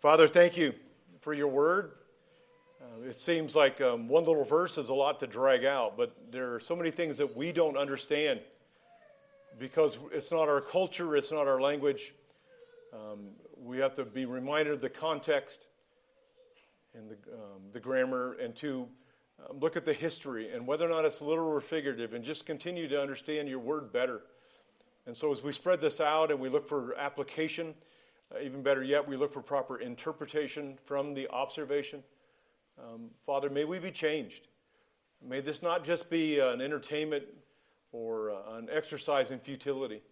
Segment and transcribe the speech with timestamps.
[0.00, 0.72] Father, thank you
[1.18, 1.90] for your word.
[2.80, 6.16] Uh, it seems like um, one little verse is a lot to drag out, but
[6.30, 8.38] there are so many things that we don't understand
[9.58, 12.14] because it's not our culture, it's not our language.
[12.94, 13.30] Um,
[13.60, 15.66] we have to be reminded of the context
[16.94, 18.86] and the, um, the grammar and to
[19.50, 22.46] um, look at the history and whether or not it's literal or figurative and just
[22.46, 24.22] continue to understand your word better.
[25.06, 27.74] And so as we spread this out and we look for application,
[28.34, 32.02] uh, even better yet, we look for proper interpretation from the observation.
[32.78, 34.48] Um, Father, may we be changed.
[35.26, 37.24] May this not just be an entertainment
[37.90, 40.02] or uh, an exercise in futility,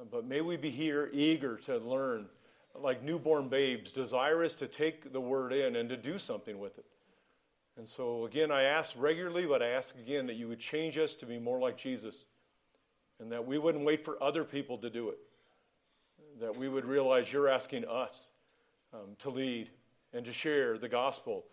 [0.00, 2.26] uh, but may we be here eager to learn,
[2.74, 6.86] like newborn babes, desirous to take the word in and to do something with it.
[7.76, 11.14] And so, again, I ask regularly, but I ask again that you would change us
[11.16, 12.26] to be more like Jesus
[13.18, 15.18] and that we wouldn't wait for other people to do it
[16.40, 18.28] that we would realize you're asking us
[18.92, 19.70] um, to lead
[20.12, 21.44] and to share the gospel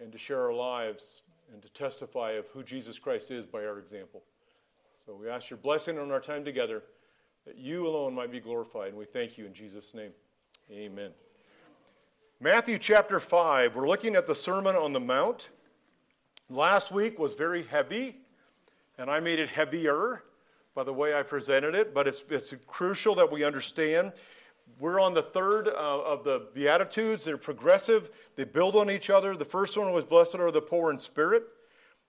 [0.00, 3.78] and to share our lives and to testify of who Jesus Christ is by our
[3.78, 4.22] example.
[5.04, 6.82] So we ask your blessing on our time together
[7.44, 8.88] that you alone might be glorified.
[8.88, 10.12] And we thank you in Jesus' name.
[10.70, 11.10] Amen.
[12.40, 15.50] Matthew chapter 5, we're looking at the Sermon on the Mount.
[16.48, 18.16] Last week was very heavy,
[18.98, 20.22] and I made it heavier
[20.74, 24.12] by the way I presented it, but it's, it's crucial that we understand.
[24.78, 27.24] We're on the third uh, of the Beatitudes.
[27.24, 29.36] They're progressive, they build on each other.
[29.36, 31.44] The first one was, Blessed are the poor in spirit.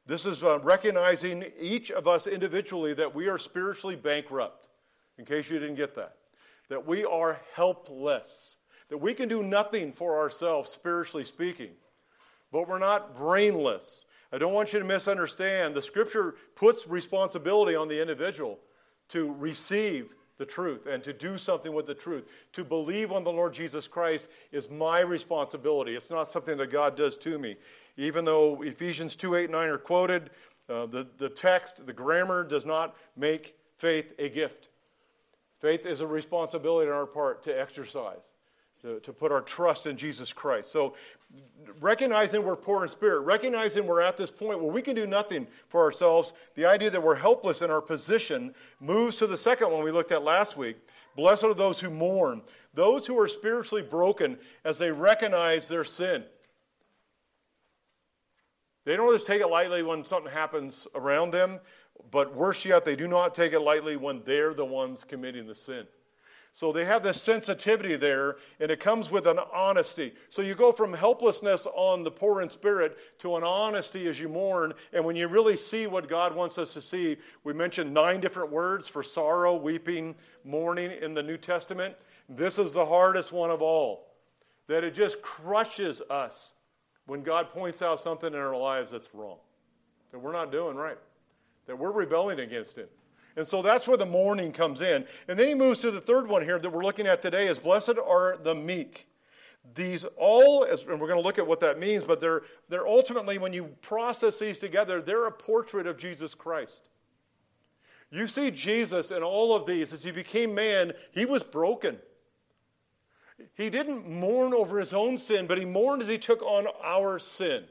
[0.06, 4.67] This is uh, recognizing each of us individually that we are spiritually bankrupt,
[5.17, 6.16] in case you didn't get that.
[6.69, 8.58] That we are helpless,
[8.89, 11.72] that we can do nothing for ourselves, spiritually speaking,
[12.52, 14.06] but we're not brainless.
[14.34, 15.76] I don't want you to misunderstand.
[15.76, 18.59] The scripture puts responsibility on the individual
[19.09, 22.28] to receive the truth and to do something with the truth.
[22.53, 25.95] To believe on the Lord Jesus Christ is my responsibility.
[25.95, 27.58] It's not something that God does to me.
[27.95, 30.31] Even though Ephesians 2 8 9 are quoted,
[30.68, 34.69] uh, the, the text, the grammar does not make faith a gift.
[35.59, 38.34] Faith is a responsibility on our part to exercise
[38.84, 40.72] to, to put our trust in Jesus Christ.
[40.72, 40.96] So,
[41.79, 45.47] recognizing we're poor in spirit, recognizing we're at this point where we can do nothing
[45.67, 49.83] for ourselves, the idea that we're helpless in our position moves to the second one
[49.83, 50.77] we looked at last week.
[51.16, 52.41] Blessed are those who mourn,
[52.73, 56.23] those who are spiritually broken as they recognize their sin.
[58.85, 61.59] They don't just take it lightly when something happens around them,
[62.11, 65.55] but worse yet, they do not take it lightly when they're the ones committing the
[65.55, 65.88] sin.
[66.56, 70.14] So they have this sensitivity there, and it comes with an honesty.
[70.30, 74.30] So you go from helplessness on the poor in spirit to an honesty as you
[74.30, 74.74] mourn.
[74.94, 78.52] And when you really see what God wants us to see, we mentioned nine different
[78.52, 80.13] words for sorrow, weeping,
[80.44, 81.96] mourning in the New Testament.
[82.30, 84.13] This is the hardest one of all.
[84.68, 86.53] That it just crushes us
[87.08, 89.40] when God points out something in our lives that's wrong,
[90.12, 91.00] that we're not doing right,
[91.66, 92.88] that we're rebelling against Him.
[93.35, 95.05] And so that's where the mourning comes in.
[95.27, 97.57] And then he moves to the third one here that we're looking at today is
[97.57, 99.07] blessed are the meek.
[99.75, 103.38] These all, and we're going to look at what that means, but they're, they're ultimately,
[103.38, 106.89] when you process these together, they're a portrait of Jesus Christ.
[108.11, 109.94] You see Jesus in all of these.
[109.94, 111.97] As he became man, he was broken.
[113.55, 117.17] He didn't mourn over his own sin, but he mourned as he took on our
[117.17, 117.63] sin.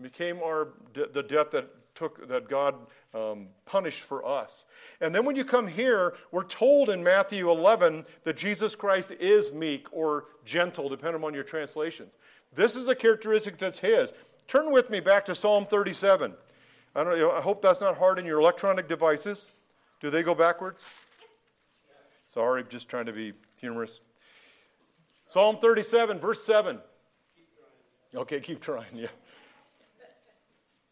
[0.00, 2.74] Became our, the death that took that God
[3.14, 4.66] um, punished for us.
[5.00, 9.52] And then when you come here, we're told in Matthew 11 that Jesus Christ is
[9.52, 12.14] meek or gentle, depending on your translations.
[12.54, 14.12] This is a characteristic that's His.
[14.46, 16.34] Turn with me back to Psalm 37.
[16.94, 19.50] I, don't, I hope that's not hard in your electronic devices.
[20.00, 21.06] Do they go backwards?
[22.26, 24.00] Sorry, just trying to be humorous.
[25.24, 26.78] Psalm 37, verse 7.
[28.14, 29.08] Okay, keep trying, yeah.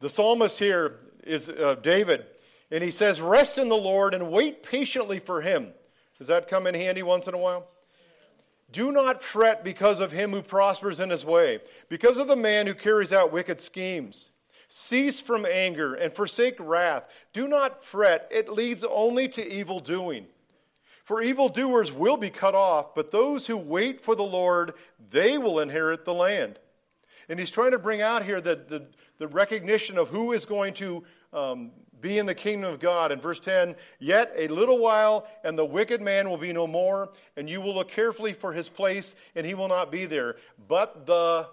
[0.05, 2.27] The psalmist here is uh, David,
[2.71, 5.73] and he says, Rest in the Lord and wait patiently for him.
[6.19, 7.69] Does that come in handy once in a while?
[8.71, 12.67] Do not fret because of him who prospers in his way, because of the man
[12.67, 14.31] who carries out wicked schemes.
[14.69, 17.09] Cease from anger and forsake wrath.
[17.33, 20.27] Do not fret, it leads only to evil doing.
[21.03, 24.75] For evildoers will be cut off, but those who wait for the Lord,
[25.11, 26.59] they will inherit the land.
[27.29, 28.87] And he's trying to bring out here that the,
[29.19, 31.71] the recognition of who is going to um,
[32.01, 33.13] be in the kingdom of God.
[33.13, 37.11] In verse 10, yet a little while, and the wicked man will be no more,
[37.37, 40.37] and you will look carefully for his place, and he will not be there.
[40.69, 41.49] But the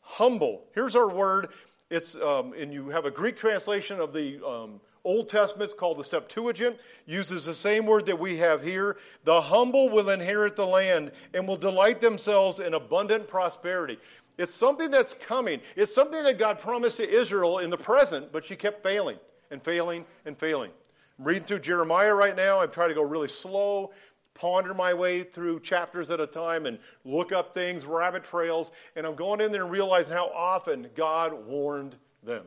[0.00, 1.48] humble, here's our word.
[1.90, 6.04] It's, um, and you have a Greek translation of the um, Old Testament's called the
[6.04, 8.96] Septuagint, uses the same word that we have here.
[9.24, 13.98] The humble will inherit the land and will delight themselves in abundant prosperity.
[14.36, 15.60] It's something that's coming.
[15.76, 19.18] It's something that God promised to Israel in the present, but she kept failing
[19.50, 20.72] and failing and failing.
[21.18, 22.60] I'm reading through Jeremiah right now.
[22.60, 23.92] I'm trying to go really slow,
[24.34, 29.06] ponder my way through chapters at a time and look up things, rabbit trails, and
[29.06, 31.94] I'm going in there and realizing how often God warned
[32.24, 32.46] them.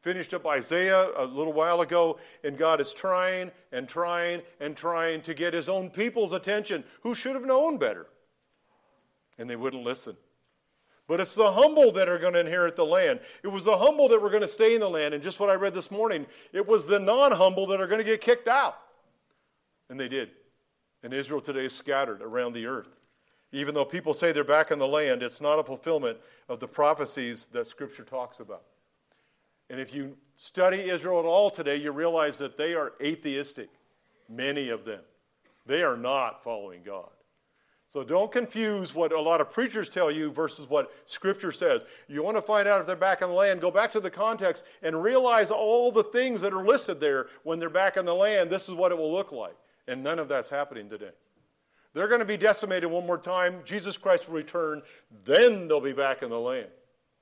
[0.00, 5.22] Finished up Isaiah a little while ago, and God is trying and trying and trying
[5.22, 8.06] to get his own people's attention who should have known better.
[9.38, 10.16] And they wouldn't listen.
[11.06, 13.20] But it's the humble that are going to inherit the land.
[13.42, 15.12] It was the humble that were going to stay in the land.
[15.12, 18.00] And just what I read this morning, it was the non humble that are going
[18.00, 18.78] to get kicked out.
[19.90, 20.30] And they did.
[21.02, 22.96] And Israel today is scattered around the earth.
[23.52, 26.18] Even though people say they're back in the land, it's not a fulfillment
[26.48, 28.64] of the prophecies that Scripture talks about.
[29.70, 33.68] And if you study Israel at all today, you realize that they are atheistic,
[34.28, 35.02] many of them.
[35.66, 37.10] They are not following God.
[37.94, 41.84] So don't confuse what a lot of preachers tell you versus what Scripture says.
[42.08, 44.10] You want to find out if they're back in the land, go back to the
[44.10, 48.12] context and realize all the things that are listed there when they're back in the
[48.12, 48.50] land.
[48.50, 49.54] This is what it will look like.
[49.86, 51.12] And none of that's happening today.
[51.92, 53.60] They're going to be decimated one more time.
[53.64, 54.82] Jesus Christ will return.
[55.24, 56.70] Then they'll be back in the land.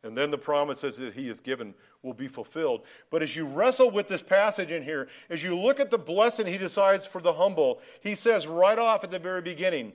[0.05, 2.87] And then the promises that he has given will be fulfilled.
[3.11, 6.47] But as you wrestle with this passage in here, as you look at the blessing
[6.47, 9.93] he decides for the humble, he says right off at the very beginning,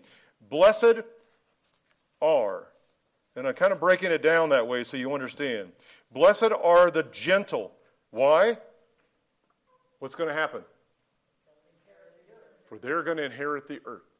[0.49, 1.01] Blessed
[2.21, 2.67] are,
[3.35, 5.71] and I'm kind of breaking it down that way so you understand.
[6.11, 7.73] Blessed are the gentle.
[8.11, 8.57] Why?
[9.99, 10.63] What's going to happen?
[12.65, 14.16] For they're going to inherit the earth.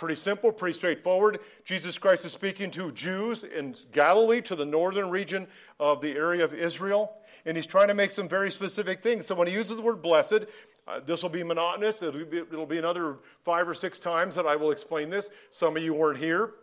[0.00, 1.40] Pretty simple, pretty straightforward.
[1.62, 5.46] Jesus Christ is speaking to Jews in Galilee, to the northern region
[5.78, 7.12] of the area of Israel,
[7.44, 9.26] and he's trying to make some very specific things.
[9.26, 10.46] So when he uses the word blessed,
[10.88, 12.02] uh, this will be monotonous.
[12.02, 15.28] It'll be, it'll be another five or six times that I will explain this.
[15.50, 16.54] Some of you weren't here.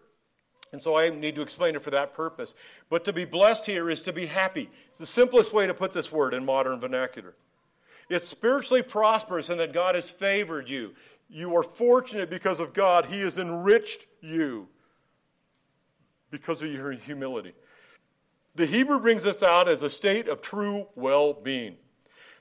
[0.71, 2.55] And so I need to explain it for that purpose.
[2.89, 4.67] But to be blessed here is to be happy.
[4.89, 7.35] It's the simplest way to put this word in modern vernacular.
[8.09, 10.95] It's spiritually prosperous in that God has favored you.
[11.29, 13.05] You are fortunate because of God.
[13.05, 14.69] He has enriched you
[16.31, 17.53] because of your humility.
[18.55, 21.77] The Hebrew brings this out as a state of true well being.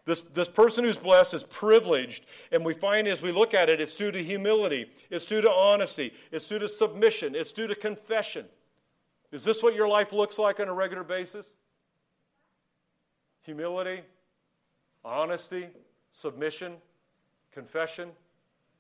[0.07, 3.81] This, this person who's blessed is privileged, and we find as we look at it,
[3.81, 7.75] it's due to humility, it's due to honesty, it's due to submission, it's due to
[7.75, 8.47] confession.
[9.33, 11.57] Is this what your life looks like on a regular basis?
[13.43, 14.03] Humility,
[15.05, 15.67] honesty,
[16.11, 16.75] submission,
[17.51, 18.11] confession.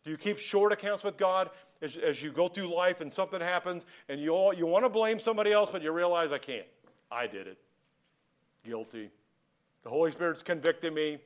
[0.06, 1.50] Do you keep short accounts with God
[1.82, 4.88] as, as you go through life and something happens and you, all, you want to
[4.88, 6.66] blame somebody else, but you realize I can't?
[7.10, 7.58] I did it.
[8.64, 9.10] Guilty.
[9.82, 11.18] The Holy Spirit's convicting me.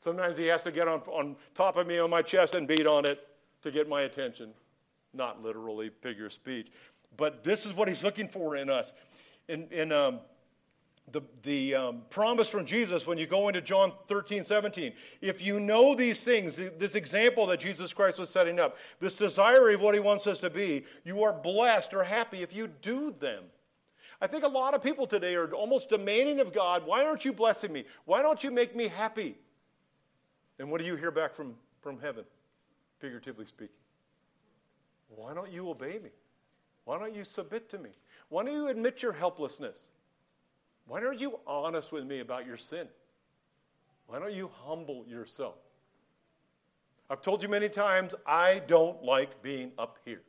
[0.00, 2.84] Sometimes He has to get on, on top of me on my chest and beat
[2.84, 3.28] on it
[3.62, 4.54] to get my attention.
[5.14, 6.66] Not literally, figure of speech.
[7.16, 8.92] But this is what He's looking for in us.
[9.48, 10.18] In, in um,
[11.12, 14.92] the, the um, promise from Jesus when you go into John 13, 17.
[15.20, 19.70] If you know these things, this example that Jesus Christ was setting up, this desire
[19.70, 23.10] of what he wants us to be, you are blessed or happy if you do
[23.10, 23.44] them.
[24.20, 27.32] I think a lot of people today are almost demanding of God, why aren't you
[27.32, 27.84] blessing me?
[28.04, 29.36] Why don't you make me happy?
[30.58, 32.24] And what do you hear back from, from heaven,
[32.98, 33.74] figuratively speaking?
[35.08, 36.10] Why don't you obey me?
[36.84, 37.90] Why don't you submit to me?
[38.28, 39.90] Why don't you admit your helplessness?
[40.90, 42.88] Why aren't you honest with me about your sin?
[44.08, 45.54] Why don't you humble yourself?
[47.08, 50.22] I've told you many times, I don't like being up here.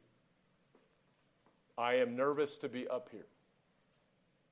[1.80, 3.25] I am nervous to be up here.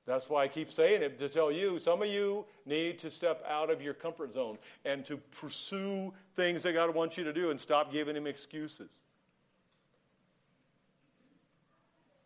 [0.04, 3.44] That's why I keep saying it to tell you some of you need to step
[3.48, 7.50] out of your comfort zone and to pursue things that God wants you to do
[7.50, 8.92] and stop giving Him excuses.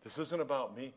[0.03, 0.95] This isn't about me.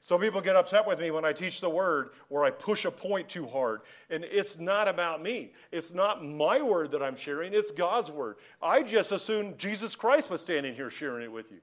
[0.00, 2.90] Some people get upset with me when I teach the word or I push a
[2.90, 3.80] point too hard.
[4.10, 5.52] And it's not about me.
[5.72, 8.36] It's not my word that I'm sharing, it's God's word.
[8.62, 11.60] I just assumed Jesus Christ was standing here sharing it with you.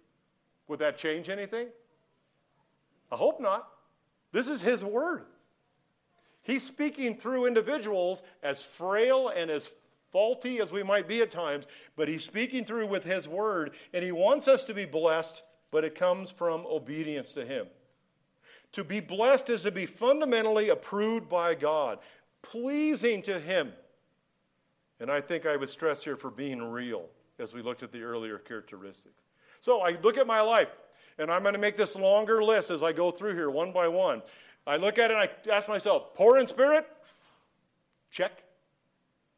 [0.67, 1.67] Would that change anything?
[3.11, 3.67] I hope not.
[4.31, 5.25] This is His Word.
[6.41, 9.67] He's speaking through individuals as frail and as
[10.11, 14.03] faulty as we might be at times, but He's speaking through with His Word, and
[14.03, 17.67] He wants us to be blessed, but it comes from obedience to Him.
[18.73, 21.99] To be blessed is to be fundamentally approved by God,
[22.41, 23.71] pleasing to Him.
[24.99, 27.07] And I think I would stress here for being real
[27.39, 29.21] as we looked at the earlier characteristics.
[29.61, 30.71] So I look at my life.
[31.19, 33.87] And I'm going to make this longer list as I go through here one by
[33.87, 34.23] one.
[34.65, 36.87] I look at it and I ask myself, poor in spirit?
[38.09, 38.43] Check.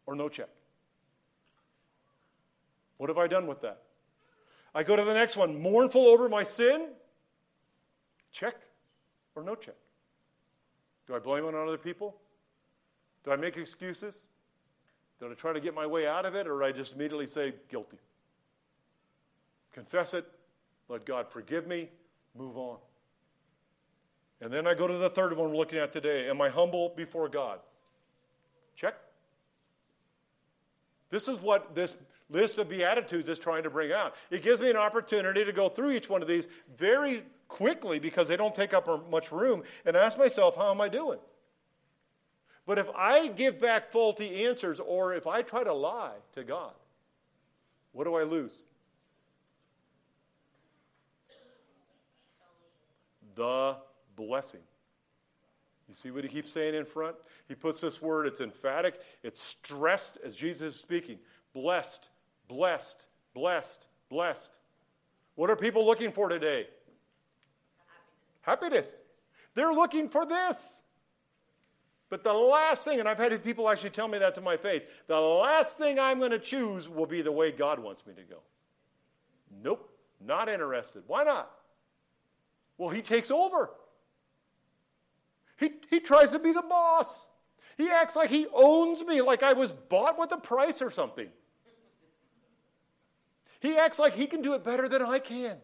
[0.05, 0.47] or no check?
[2.97, 3.81] What have I done with that?
[4.73, 6.89] I go to the next one mournful over my sin?
[8.31, 8.61] Check
[9.35, 9.75] or no check?
[11.07, 12.15] Do I blame it on other people?
[13.23, 14.25] Do I make excuses?
[15.19, 17.27] Do I try to get my way out of it, or did I just immediately
[17.27, 17.97] say guilty?
[19.71, 20.25] Confess it,
[20.87, 21.89] let God forgive me,
[22.37, 22.77] move on.
[24.41, 26.29] And then I go to the third one we're looking at today.
[26.29, 27.59] Am I humble before God?
[28.75, 28.95] Check.
[31.09, 31.95] This is what this
[32.29, 34.15] list of Beatitudes is trying to bring out.
[34.29, 38.27] It gives me an opportunity to go through each one of these very quickly because
[38.27, 41.19] they don't take up much room and ask myself, how am I doing?
[42.65, 46.73] But if I give back faulty answers or if I try to lie to God,
[47.91, 48.63] what do I lose?
[53.35, 53.77] The
[54.15, 54.61] blessing.
[55.87, 57.15] You see what he keeps saying in front?
[57.47, 61.19] He puts this word, it's emphatic, it's stressed as Jesus is speaking.
[61.53, 62.09] Blessed,
[62.47, 64.59] blessed, blessed, blessed.
[65.35, 66.67] What are people looking for today?
[68.45, 69.01] Happiness.
[69.55, 70.81] They're looking for this.
[72.09, 74.85] But the last thing, and I've had people actually tell me that to my face,
[75.07, 78.21] the last thing I'm going to choose will be the way God wants me to
[78.21, 78.41] go.
[79.63, 79.89] Nope,
[80.21, 81.03] not interested.
[81.07, 81.49] Why not?
[82.77, 83.71] Well, he takes over.
[85.57, 87.29] He, he tries to be the boss.
[87.77, 91.29] He acts like he owns me, like I was bought with a price or something.
[93.59, 95.57] He acts like he can do it better than I can.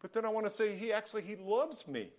[0.00, 2.10] But then I want to say he actually he loves me.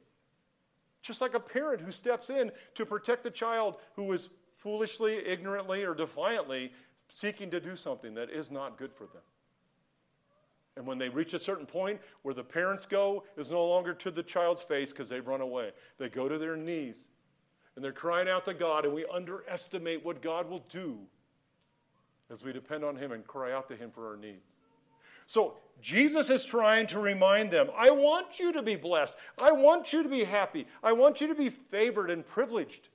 [1.01, 5.86] Just like a parent who steps in to protect a child who is foolishly, ignorantly,
[5.86, 6.72] or defiantly
[7.07, 9.22] seeking to do something that is not good for them.
[10.75, 14.12] And when they reach a certain point where the parents go is no longer to
[14.12, 17.07] the child's face because they've run away, they go to their knees
[17.75, 20.98] and they're crying out to God, and we underestimate what God will do
[22.29, 24.57] as we depend on Him and cry out to Him for our needs.
[25.27, 29.15] So Jesus is trying to remind them I want you to be blessed.
[29.38, 30.65] I want you to be happy.
[30.81, 32.89] I want you to be favored and privileged.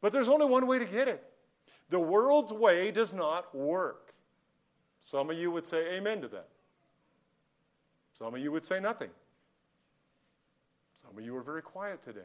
[0.00, 1.22] But there's only one way to get it.
[1.90, 4.14] The world's way does not work.
[5.00, 6.48] Some of you would say amen to that.
[8.12, 9.10] Some of you would say nothing.
[10.94, 12.20] Some of you are very quiet today.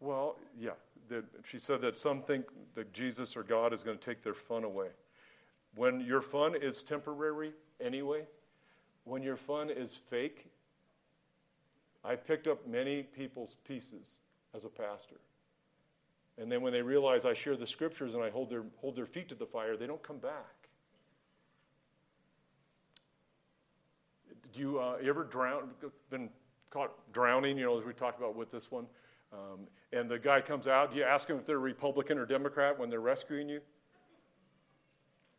[0.00, 0.70] Well, yeah,
[1.08, 4.34] that she said that some think that Jesus or God is going to take their
[4.34, 4.88] fun away.
[5.74, 8.26] When your fun is temporary anyway,
[9.04, 10.46] when your fun is fake,
[12.04, 14.20] I've picked up many people's pieces
[14.54, 15.16] as a pastor.
[16.38, 19.06] And then when they realize I share the scriptures and I hold their, hold their
[19.06, 20.68] feet to the fire, they don't come back.
[24.52, 25.70] Do you, uh, you ever drown,
[26.10, 26.30] been
[26.70, 28.86] caught drowning, you know, as we talked about with this one?
[29.32, 30.92] Um, and the guy comes out.
[30.92, 33.60] Do you ask them if they're Republican or Democrat when they're rescuing you?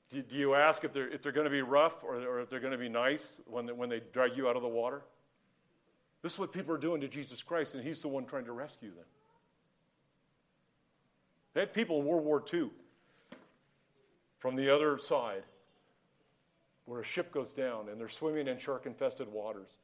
[0.10, 2.50] Do, do you ask if they're, if they're going to be rough or, or if
[2.50, 5.03] they're going to be nice when they, when they drag you out of the water?
[6.22, 8.51] This is what people are doing to Jesus Christ, and he's the one trying to
[8.51, 9.06] rescue them.
[11.53, 12.70] They had people in World War II
[14.38, 15.44] from the other side
[16.86, 19.77] where a ship goes down and they're swimming in shark infested waters.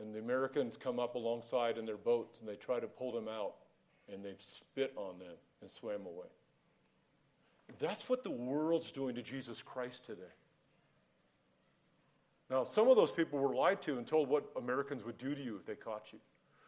[0.00, 3.28] And the Americans come up alongside in their boats and they try to pull them
[3.28, 3.54] out,
[4.12, 6.26] and they spit on them and swam away.
[7.78, 10.22] That's what the world's doing to Jesus Christ today.
[12.50, 15.40] Now, some of those people were lied to and told what Americans would do to
[15.40, 16.18] you if they caught you.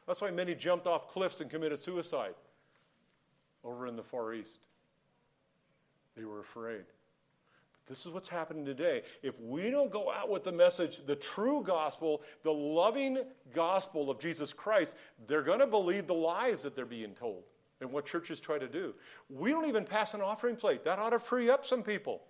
[0.06, 2.34] That's why many jumped off cliffs and committed suicide
[3.64, 4.60] over in the Far East.
[6.16, 6.84] They were afraid.
[7.86, 9.02] This is what's happening today.
[9.22, 13.18] If we don't go out with the message, the true gospel, the loving
[13.52, 14.96] gospel of Jesus Christ,
[15.26, 17.42] they're going to believe the lies that they're being told
[17.80, 18.94] and what churches try to do.
[19.28, 20.84] We don't even pass an offering plate.
[20.84, 22.22] That ought to free up some people.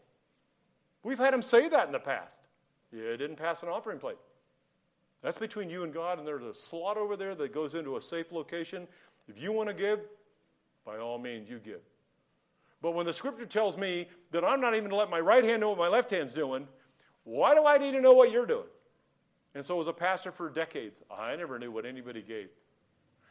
[1.03, 2.49] We've had them say that in the past.
[2.91, 4.19] It didn't pass an offering plate.
[5.21, 8.03] That's between you and God, and there's a slot over there that goes into a
[8.03, 8.89] safe location.
[9.29, 10.01] If you want to give,
[10.85, 11.81] by all means, you give.
[12.83, 15.61] But when the scripture tells me that I'm not even to let my right hand
[15.61, 16.67] know what my left hand's doing,
[17.23, 18.67] why do I need to know what you're doing?
[19.55, 22.49] And so, as a pastor for decades, I never knew what anybody gave.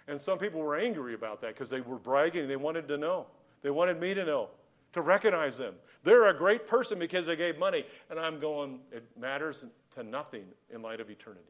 [0.08, 2.48] And some people were angry about that because they were bragging.
[2.48, 3.28] They wanted to know.
[3.62, 4.50] They wanted me to know,
[4.94, 5.76] to recognize them.
[6.04, 7.86] They're a great person because they gave money.
[8.10, 9.66] And I'm going, it matters
[9.96, 11.46] to nothing in light of eternity.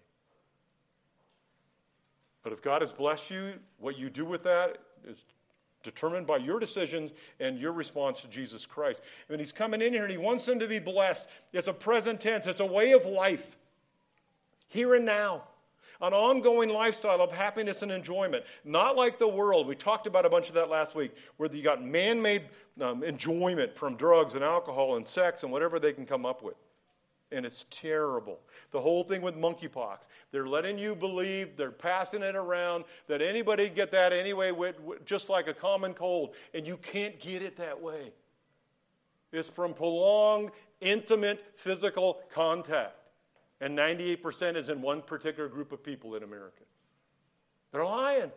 [2.44, 5.24] But if God has blessed you, what you do with that is
[5.84, 9.02] determined by your decisions and your response to Jesus Christ.
[9.30, 11.28] And he's coming in here and he wants them to be blessed.
[11.54, 13.58] It's a present tense, it's a way of life,
[14.68, 15.44] here and now.
[16.02, 19.68] an ongoing lifestyle of happiness and enjoyment, not like the world.
[19.68, 22.44] We talked about a bunch of that last week, where you got man made
[22.82, 26.56] um, enjoyment from drugs and alcohol and sex and whatever they can come up with.
[27.32, 28.40] And it's terrible.
[28.72, 30.08] The whole thing with monkeypox.
[30.32, 34.52] They're letting you believe, they're passing it around, that anybody get that anyway,
[35.06, 36.36] just like a common cold.
[36.54, 38.14] And you can't get it that way.
[39.32, 42.96] It's from prolonged, intimate physical contact
[43.62, 46.64] and 98% is in one particular group of people in America.
[47.72, 48.32] They're lying.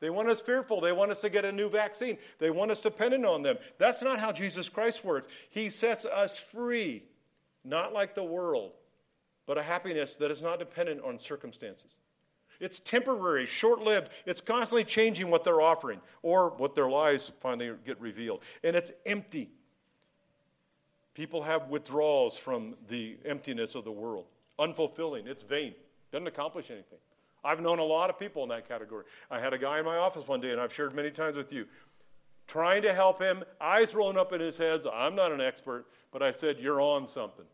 [0.00, 0.80] They want us fearful.
[0.80, 2.18] They want us to get a new vaccine.
[2.38, 3.56] They want us dependent on them.
[3.78, 5.26] That's not how Jesus Christ works.
[5.48, 7.02] He sets us free,
[7.68, 8.72] not like the world,
[9.46, 11.96] but a happiness that is not dependent on circumstances.
[12.60, 14.10] It's temporary, short lived.
[14.26, 18.42] It's constantly changing what they're offering or what their lies finally get revealed.
[18.64, 19.50] And it's empty.
[21.14, 24.26] People have withdrawals from the emptiness of the world,
[24.58, 25.26] unfulfilling.
[25.26, 25.74] It's vain,
[26.12, 26.98] doesn't accomplish anything.
[27.44, 29.04] I've known a lot of people in that category.
[29.30, 31.52] I had a guy in my office one day, and I've shared many times with
[31.52, 31.66] you,
[32.46, 34.80] trying to help him, eyes rolling up in his head.
[34.92, 37.46] I'm not an expert, but I said, You're on something.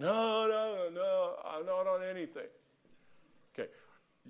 [0.00, 2.46] No, no, no, I'm not on anything.
[3.52, 3.68] Okay,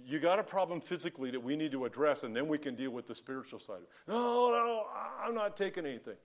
[0.05, 2.91] you got a problem physically that we need to address, and then we can deal
[2.91, 3.83] with the spiritual side.
[4.09, 4.87] No, no,
[5.23, 6.17] I'm not taking anything.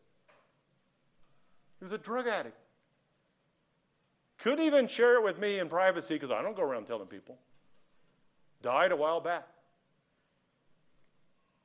[1.77, 2.57] He was a drug addict.
[4.39, 7.37] Couldn't even share it with me in privacy because I don't go around telling people.
[8.63, 9.47] Died a while back.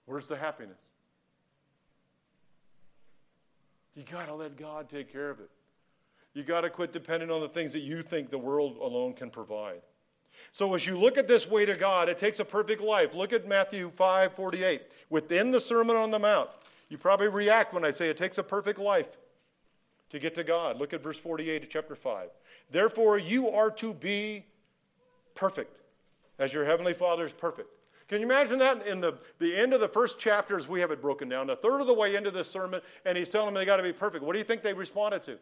[0.04, 0.76] Where's the happiness?
[3.94, 5.50] You got to let God take care of it.
[6.34, 9.30] You got to quit depending on the things that you think the world alone can
[9.30, 9.82] provide.
[10.52, 13.14] So as you look at this way to God, it takes a perfect life.
[13.14, 14.82] Look at Matthew 5 48.
[15.08, 16.48] Within the Sermon on the Mount,
[16.88, 19.16] you probably react when I say it takes a perfect life
[20.10, 20.78] to get to God.
[20.78, 22.28] Look at verse 48 of chapter 5.
[22.70, 24.44] Therefore, you are to be
[25.34, 25.78] perfect,
[26.38, 27.68] as your heavenly Father is perfect.
[28.08, 30.68] Can you imagine that in the, the end of the first chapters?
[30.68, 33.30] We have it broken down, a third of the way into this sermon, and he's
[33.30, 34.24] telling them they got to be perfect.
[34.24, 35.38] What do you think they responded to?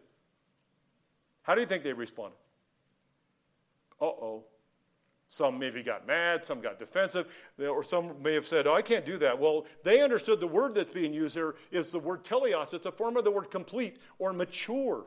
[1.49, 2.37] How do you think they responded?
[4.03, 4.44] Uh oh.
[5.29, 7.27] Some maybe got mad, some got defensive,
[7.59, 9.38] or some may have said, Oh, I can't do that.
[9.38, 12.75] Well, they understood the word that's being used here is the word teleos.
[12.75, 15.07] It's a form of the word complete or mature.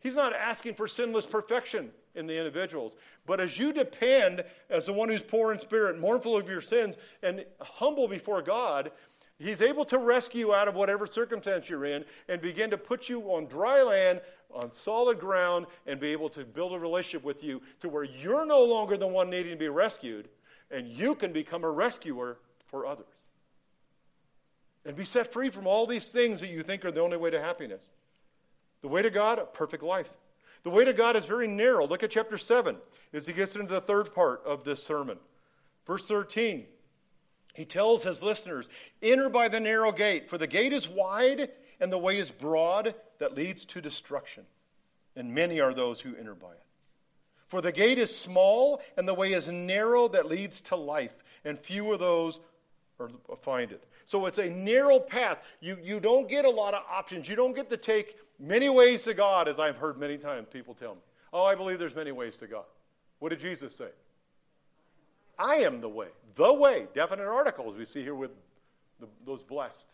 [0.00, 2.96] He's not asking for sinless perfection in the individuals.
[3.26, 6.96] But as you depend as the one who's poor in spirit, mournful of your sins,
[7.22, 8.90] and humble before God,
[9.38, 13.08] He's able to rescue you out of whatever circumstance you're in and begin to put
[13.08, 14.20] you on dry land
[14.54, 18.46] on solid ground and be able to build a relationship with you to where you're
[18.46, 20.28] no longer the one needing to be rescued
[20.70, 23.06] and you can become a rescuer for others.
[24.86, 27.30] And be set free from all these things that you think are the only way
[27.30, 27.90] to happiness.
[28.82, 30.10] The way to God, a perfect life.
[30.62, 31.86] The way to God is very narrow.
[31.86, 32.76] Look at chapter 7
[33.12, 35.18] as he gets into the third part of this sermon.
[35.86, 36.66] Verse 13,
[37.54, 38.68] he tells his listeners,
[39.02, 42.94] Enter by the narrow gate, for the gate is wide and the way is broad
[43.18, 44.44] that leads to destruction,
[45.16, 46.62] and many are those who enter by it.
[47.46, 51.58] For the gate is small, and the way is narrow that leads to life, and
[51.58, 52.40] few are those
[52.98, 53.08] who
[53.40, 53.84] find it.
[54.06, 55.56] So it's a narrow path.
[55.60, 57.28] You, you don't get a lot of options.
[57.28, 60.74] You don't get to take many ways to God, as I've heard many times people
[60.74, 61.00] tell me.
[61.32, 62.64] Oh, I believe there's many ways to God.
[63.18, 63.88] What did Jesus say?
[65.38, 66.08] I am the way.
[66.34, 66.86] The way.
[66.94, 68.30] Definite articles we see here with
[69.00, 69.92] the, those blessed.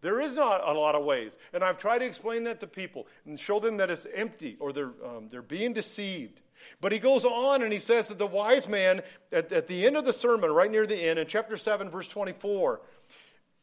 [0.00, 1.38] There is not a lot of ways.
[1.52, 4.72] And I've tried to explain that to people and show them that it's empty or
[4.72, 6.40] they're, um, they're being deceived.
[6.80, 9.96] But he goes on and he says that the wise man, at, at the end
[9.96, 12.80] of the sermon, right near the end, in chapter 7, verse 24,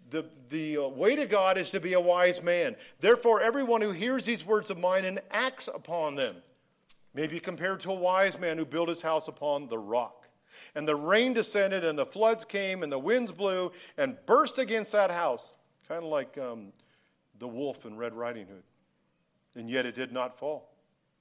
[0.10, 2.76] the, the uh, way to God is to be a wise man.
[3.00, 6.36] Therefore, everyone who hears these words of mine and acts upon them
[7.14, 10.28] may be compared to a wise man who built his house upon the rock.
[10.74, 14.92] And the rain descended, and the floods came, and the winds blew and burst against
[14.92, 15.56] that house
[15.88, 16.72] kind of like um,
[17.40, 18.64] the wolf in Red Riding Hood.
[19.56, 20.70] And yet it did not fall,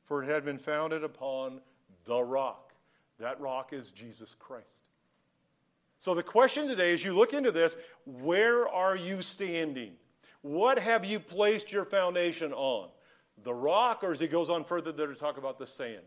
[0.05, 1.61] for it had been founded upon
[2.05, 2.73] the rock.
[3.19, 4.83] That rock is Jesus Christ.
[5.99, 9.93] So the question today, as you look into this, where are you standing?
[10.43, 12.91] What have you placed your foundation on?
[13.43, 16.03] The rock, or as he goes on further there to talk about the sand?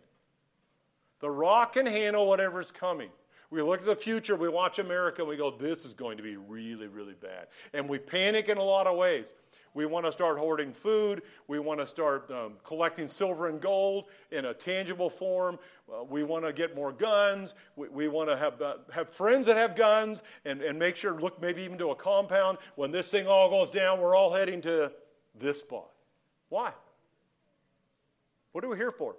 [1.19, 3.09] The rock can handle whatever's coming.
[3.49, 6.35] We look at the future, we watch America, we go, this is going to be
[6.35, 7.47] really, really bad.
[7.73, 9.33] And we panic in a lot of ways.
[9.73, 11.21] We want to start hoarding food.
[11.47, 15.59] We want to start um, collecting silver and gold in a tangible form.
[15.87, 17.53] Uh, we want to get more guns.
[17.75, 21.13] We, we want to have, uh, have friends that have guns and, and make sure,
[21.21, 22.57] look maybe even to a compound.
[22.75, 24.91] When this thing all goes down, we're all heading to
[25.35, 25.91] this spot.
[26.49, 26.71] Why?
[28.53, 29.15] What are we here for?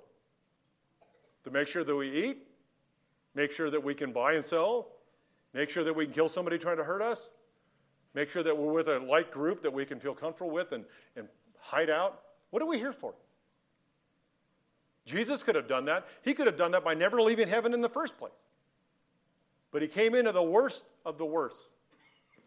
[1.45, 2.48] To make sure that we eat,
[3.39, 4.89] make sure that we can buy and sell,
[5.55, 7.31] make sure that we can kill somebody trying to hurt us,
[8.13, 10.85] make sure that we're with a like group that we can feel comfortable with and,
[11.15, 11.29] and
[11.61, 12.21] hide out.
[12.51, 13.15] What are we here for?
[15.07, 16.09] Jesus could have done that.
[16.25, 18.47] He could have done that by never leaving heaven in the first place.
[19.71, 21.71] But he came into the worst of the worst,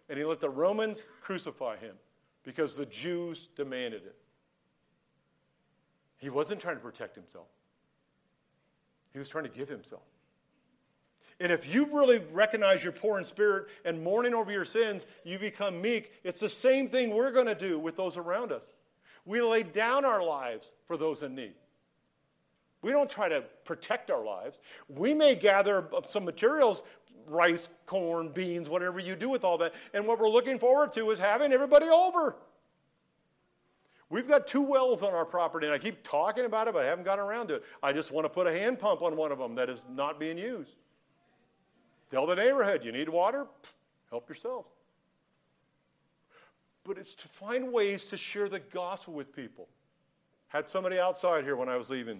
[0.10, 1.95] and he let the Romans crucify him
[2.43, 4.17] because the Jews demanded it.
[6.17, 7.47] He wasn't trying to protect himself,
[9.13, 10.04] he was trying to give himself.
[11.41, 15.39] And if you really recognize you're poor in spirit and mourning over your sins, you
[15.39, 16.13] become meek.
[16.23, 18.75] It's the same thing we're going to do with those around us.
[19.25, 21.56] We lay down our lives for those in need.
[22.84, 24.62] We don't try to protect our lives.
[24.88, 26.84] We may gather some materials
[27.27, 29.73] rice, corn, beans, whatever you do with all that.
[29.93, 32.36] And what we're looking forward to is having everybody over.
[34.10, 36.89] We've got two wells on our property, and I keep talking about it, but I
[36.89, 37.63] haven't gotten around to it.
[37.82, 40.19] I just want to put a hand pump on one of them that is not
[40.19, 40.75] being used.
[42.12, 43.47] Tell the neighborhood, you need water?
[44.10, 44.65] Help yourself.
[46.84, 49.69] But it's to find ways to share the gospel with people.
[50.50, 52.19] Had somebody outside here when I was leaving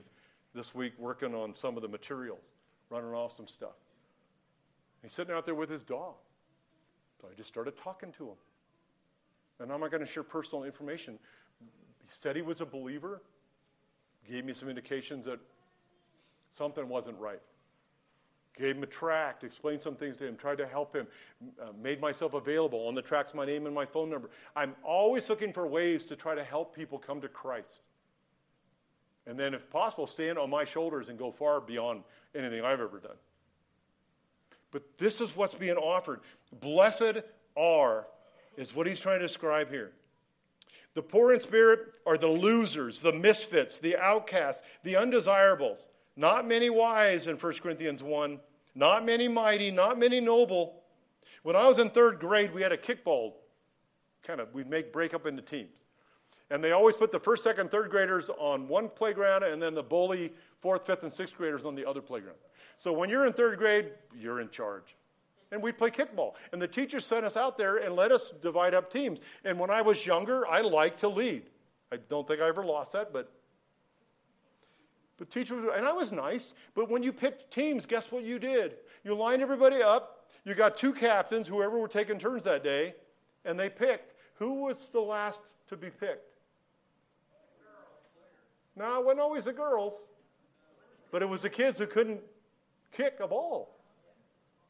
[0.56, 2.46] this week working on some of the materials,
[2.90, 3.76] running off some stuff.
[5.02, 6.16] He's sitting out there with his dog.
[7.20, 8.38] So I just started talking to him.
[9.60, 11.20] And I'm not going to share personal information.
[11.60, 13.22] He said he was a believer,
[14.30, 15.40] gave me some indications that
[16.52, 17.42] something wasn't right.
[18.58, 21.08] Gave him a tract, explained some things to him, tried to help him,
[21.62, 22.86] uh, made myself available.
[22.88, 24.30] On the track's my name and my phone number.
[24.56, 27.80] I'm always looking for ways to try to help people come to Christ.
[29.26, 32.04] And then, if possible, stand on my shoulders and go far beyond
[32.36, 33.18] anything I've ever done.
[34.72, 36.22] But this is what's being offered.
[36.60, 37.22] Blessed
[37.56, 38.08] are,
[38.58, 39.94] is what he's trying to describe here.
[40.94, 45.88] The poor in spirit are the losers, the misfits, the outcasts, the undesirables.
[46.22, 48.40] Not many wise in 1 Corinthians 1,
[48.76, 50.84] not many mighty, not many noble.
[51.42, 53.34] When I was in third grade, we had a kickball
[54.22, 55.88] kind of, we'd make break up into teams.
[56.52, 59.82] And they always put the first, second, third graders on one playground and then the
[59.82, 62.38] bully fourth, fifth, and sixth graders on the other playground.
[62.78, 64.96] So when you're in third grade, you're in charge.
[65.52, 66.36] And we play kickball.
[66.54, 69.22] And the teachers sent us out there and let us divide up teams.
[69.44, 71.50] And when I was younger, I liked to lead.
[71.92, 73.34] I don't think I ever lost that, but
[75.18, 78.78] but teachers and I was nice, but when you picked teams, guess what you did?
[79.04, 80.26] You lined everybody up.
[80.44, 82.96] You got two captains, whoever were taking turns that day,
[83.46, 84.16] and they picked.
[84.36, 86.38] Who was the last to be picked?
[88.76, 90.08] No, it wasn't always the girls,
[91.12, 92.22] but it was the kids who couldn't
[92.92, 93.76] kick a ball.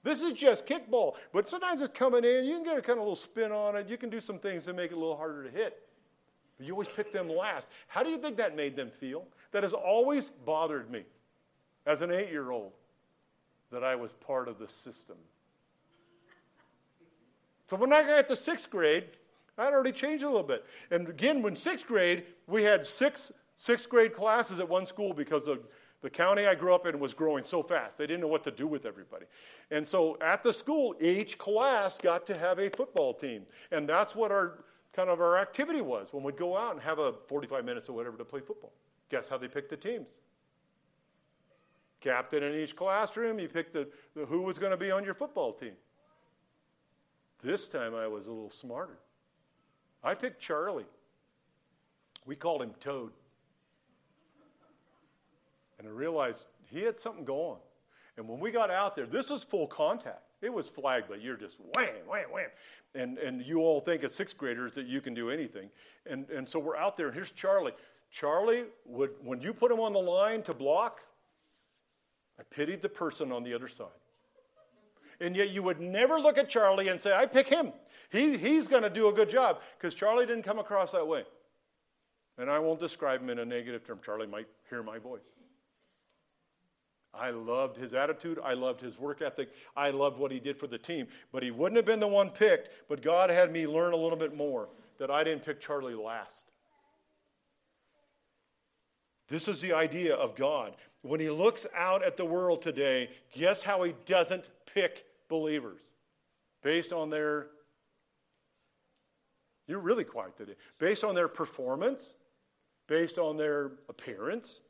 [0.04, 2.45] This is just kickball, but sometimes it's coming in.
[2.45, 3.88] You can get a kind of little spin on it.
[3.88, 5.88] You can do some things that make it a little harder to hit.
[6.63, 7.67] You always pick them last.
[7.88, 9.26] How do you think that made them feel?
[9.52, 11.06] That has always bothered me
[11.86, 12.74] as an eight year old
[13.71, 15.17] that I was part of the system.
[17.67, 19.06] So when I got to sixth grade,
[19.58, 20.65] I'd already changed a little bit.
[20.91, 25.47] And again, when sixth grade, we had six sixth grade classes at one school because
[25.47, 25.60] of
[26.02, 28.00] the county I grew up in was growing so fast.
[28.00, 29.26] They didn't know what to do with everybody.
[29.69, 33.45] And so at the school, each class got to have a football team.
[33.71, 36.99] And that's what our kind of our activity was when we'd go out and have
[36.99, 38.73] a 45 minutes or whatever to play football.
[39.10, 40.19] Guess how they picked the teams?
[41.99, 45.13] Captain in each classroom, you picked the, the who was going to be on your
[45.13, 45.75] football team.
[47.41, 48.99] This time I was a little smarter.
[50.04, 50.86] I picked Charlie.
[52.25, 53.12] We called him Toad.
[55.80, 57.60] And I realized he had something going.
[58.17, 60.21] And when we got out there, this was full contact.
[60.41, 62.49] It was flag, but you're just wham, wham, wham.
[62.95, 65.69] And, and you all think as sixth graders that you can do anything.
[66.06, 67.73] And, and so we're out there, and here's Charlie.
[68.10, 71.01] Charlie, would, when you put him on the line to block,
[72.39, 73.88] I pitied the person on the other side.
[75.21, 77.71] And yet you would never look at Charlie and say, I pick him.
[78.12, 79.62] He, he's going to do a good job.
[79.77, 81.23] Because Charlie didn't come across that way.
[82.39, 83.99] And I won't describe him in a negative term.
[84.04, 85.34] Charlie might hear my voice.
[87.13, 88.39] I loved his attitude.
[88.43, 89.50] I loved his work ethic.
[89.76, 91.08] I loved what he did for the team.
[91.32, 94.17] But he wouldn't have been the one picked, but God had me learn a little
[94.17, 96.43] bit more that I didn't pick Charlie last.
[99.28, 100.76] This is the idea of God.
[101.02, 105.82] When he looks out at the world today, guess how he doesn't pick believers?
[106.62, 107.47] Based on their,
[109.67, 112.15] you're really quiet today, based on their performance,
[112.88, 114.62] based on their appearance,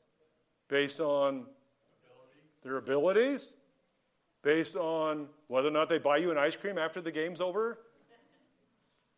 [0.69, 1.47] based on
[2.63, 3.54] their abilities,
[4.43, 7.80] based on whether or not they buy you an ice cream after the game's over.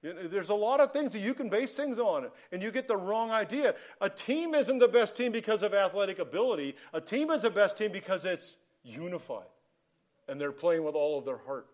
[0.01, 2.97] There's a lot of things that you can base things on, and you get the
[2.97, 3.73] wrong idea.
[4.01, 6.75] A team isn't the best team because of athletic ability.
[6.93, 9.47] A team is the best team because it's unified.
[10.27, 11.67] and they're playing with all of their heart.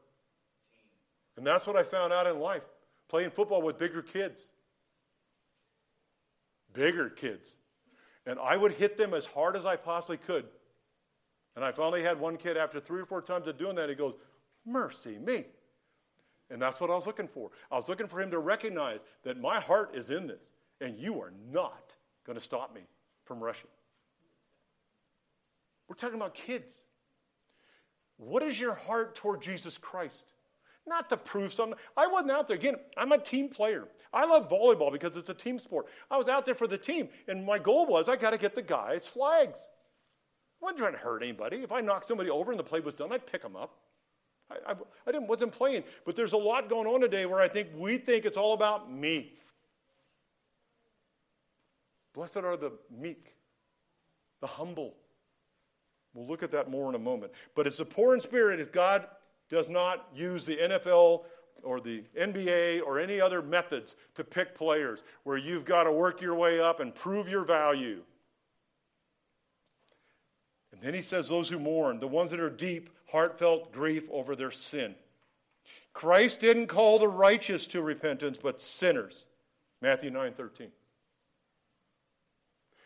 [1.38, 2.64] And that's what I found out in life
[3.08, 4.50] playing football with bigger kids.
[6.74, 7.58] Bigger kids.
[8.26, 10.46] And I would hit them as hard as I possibly could.
[11.60, 13.96] And I finally had one kid after three or four times of doing that, he
[13.96, 14.16] goes,
[14.66, 15.44] Mercy me.
[16.50, 17.52] And that's what I was looking for.
[17.70, 21.20] I was looking for him to recognize that my heart is in this, and you
[21.20, 22.84] are not going to stop me
[23.26, 23.70] from rushing.
[25.90, 26.86] We're talking about kids.
[28.16, 30.32] What is your heart toward Jesus Christ?
[30.88, 31.78] Not to prove something.
[31.98, 32.56] I wasn't out there.
[32.56, 33.86] Again, I'm a team player.
[34.14, 35.88] I love volleyball because it's a team sport.
[36.10, 38.56] I was out there for the team, and my goal was I got to get
[38.56, 39.68] the guys' flags.
[40.62, 41.58] I wasn't trying to hurt anybody.
[41.58, 43.78] If I knocked somebody over and the play was done, I'd pick them up.
[44.52, 44.76] I, I,
[45.08, 45.84] I didn't, wasn't playing.
[46.06, 48.92] But there's a lot going on today where I think we think it's all about
[48.92, 49.34] me.
[52.14, 53.36] Blessed are the meek,
[54.42, 54.96] the humble.
[56.14, 57.32] We'll look at that more in a moment.
[57.56, 59.08] But it's the poor in spirit if God
[59.50, 61.24] does not use the NFL
[61.64, 66.22] or the NBA or any other methods to pick players where you've got to work
[66.22, 68.04] your way up and prove your value.
[70.80, 74.34] And then he says, Those who mourn, the ones that are deep, heartfelt grief over
[74.34, 74.96] their sin.
[75.92, 79.26] Christ didn't call the righteous to repentance, but sinners.
[79.82, 80.72] Matthew 9 13.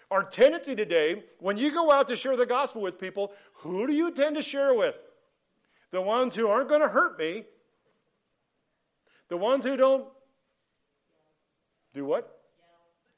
[0.10, 3.94] Our tendency today, when you go out to share the gospel with people, who do
[3.94, 4.98] you tend to share with?
[5.92, 7.46] The ones who aren't going to hurt me.
[9.28, 10.08] The ones who don't
[11.94, 12.40] do what?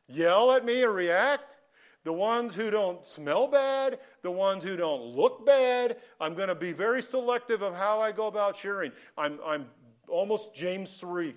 [0.09, 1.59] Yell, Yell at me or react
[2.05, 5.97] the ones who don't smell bad, the ones who don't look bad.
[6.21, 8.91] I'm going to be very selective of how I go about sharing.
[9.17, 9.65] I'm, I'm
[10.07, 11.35] almost James 3,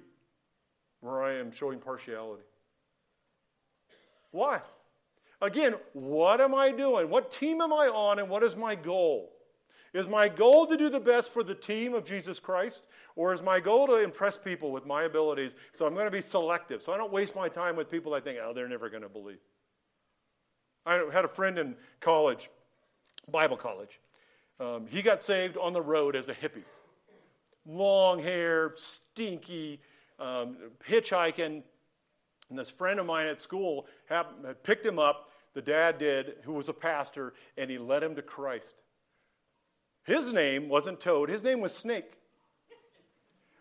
[1.00, 2.42] where I am showing partiality.
[4.31, 4.61] Why?
[5.40, 7.09] Again, what am I doing?
[7.09, 9.33] What team am I on, and what is my goal?
[9.94, 13.40] Is my goal to do the best for the team of Jesus Christ, or is
[13.40, 15.54] my goal to impress people with my abilities?
[15.72, 18.20] So I'm going to be selective, so I don't waste my time with people I
[18.20, 19.38] think, oh, they're never going to believe.
[20.88, 22.48] I had a friend in college,
[23.31, 24.01] Bible college.
[24.59, 26.64] Um, he got saved on the road as a hippie.
[27.66, 29.81] Long hair, stinky,
[30.18, 30.57] um,
[30.88, 31.62] hitchhiking.
[32.48, 36.37] And this friend of mine at school had, had picked him up, the dad did,
[36.44, 38.74] who was a pastor, and he led him to Christ.
[40.05, 42.14] His name wasn't Toad, his name was Snake.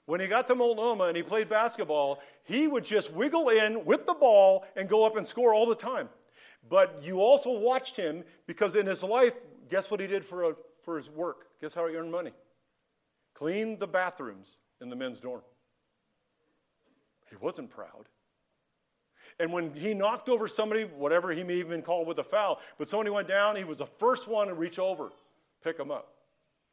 [0.06, 4.06] When he got to Multnomah and he played basketball, he would just wiggle in with
[4.06, 6.08] the ball and go up and score all the time.
[6.70, 9.34] But you also watched him because in his life,
[9.70, 11.48] guess what he did for, a, for his work?
[11.62, 12.32] Guess how he earned money?
[13.34, 15.42] Cleaned the bathrooms in the men's dorm.
[17.30, 18.08] He wasn't proud.
[19.40, 22.60] And when he knocked over somebody, whatever he may even been called with a foul,
[22.78, 25.12] but somebody went down, he was the first one to reach over,
[25.64, 26.14] pick him up.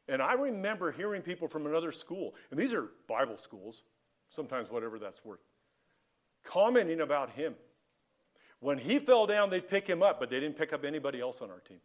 [0.07, 3.83] And I remember hearing people from another school, and these are Bible schools,
[4.29, 5.41] sometimes whatever that's worth,
[6.43, 7.55] commenting about him.
[8.65, 11.39] When he fell down, they'd pick him up, but they didn't pick up anybody else
[11.39, 11.77] on our team.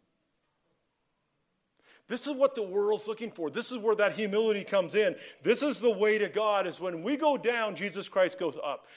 [2.07, 3.51] This is what the world's looking for.
[3.51, 5.15] This is where that humility comes in.
[5.43, 8.87] This is the way to God is when we go down, Jesus Christ goes up.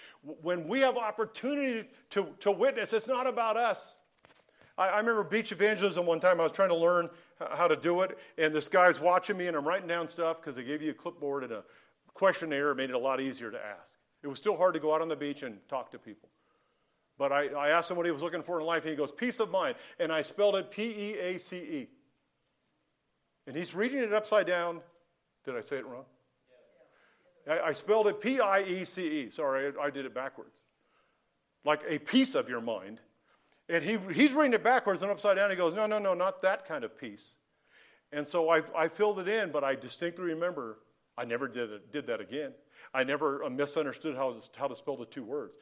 [0.40, 3.96] When we have opportunity to, to witness, it's not about us.
[4.78, 6.40] I, I remember beach evangelism one time.
[6.40, 9.58] I was trying to learn how to do it, and this guy's watching me, and
[9.58, 11.64] I'm writing down stuff because they gave you a clipboard and a
[12.14, 12.70] questionnaire.
[12.70, 13.98] It made it a lot easier to ask.
[14.22, 16.30] It was still hard to go out on the beach and talk to people.
[17.16, 19.12] But I, I asked him what he was looking for in life, and he goes,
[19.12, 19.76] Peace of mind.
[20.00, 21.88] And I spelled it P E A C E.
[23.46, 24.80] And he's reading it upside down.
[25.44, 26.06] Did I say it wrong?
[27.48, 29.30] I, I spelled it P I E C E.
[29.30, 30.62] Sorry, I, I did it backwards.
[31.64, 33.00] Like a piece of your mind.
[33.68, 35.50] And he, he's reading it backwards and upside down.
[35.50, 37.36] He goes, No, no, no, not that kind of peace.
[38.12, 40.78] And so I, I filled it in, but I distinctly remember
[41.16, 42.52] I never did, it, did that again.
[42.92, 45.56] I never uh, misunderstood how, how to spell the two words.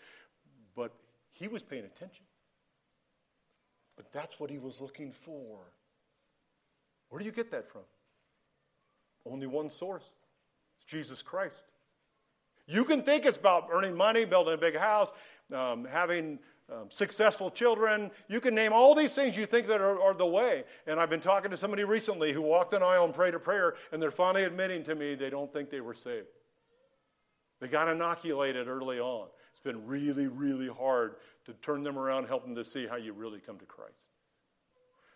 [0.75, 0.93] But
[1.43, 2.25] he was paying attention.
[3.97, 5.59] But that's what he was looking for.
[7.09, 7.83] Where do you get that from?
[9.27, 10.05] Only one source
[10.77, 11.65] it's Jesus Christ.
[12.67, 15.13] You can think it's about earning money, building a big house,
[15.53, 16.39] um, having
[16.71, 18.11] um, successful children.
[18.29, 20.65] You can name all these things you think that are, are, the way.
[20.87, 23.75] And I've been talking to somebody recently who walked an aisle and prayed a prayer,
[23.91, 26.29] and they're finally admitting to me they don't think they were saved.
[27.61, 29.29] They got inoculated early on.
[29.51, 33.13] It's been really, really hard to turn them around, help them to see how you
[33.13, 34.07] really come to Christ.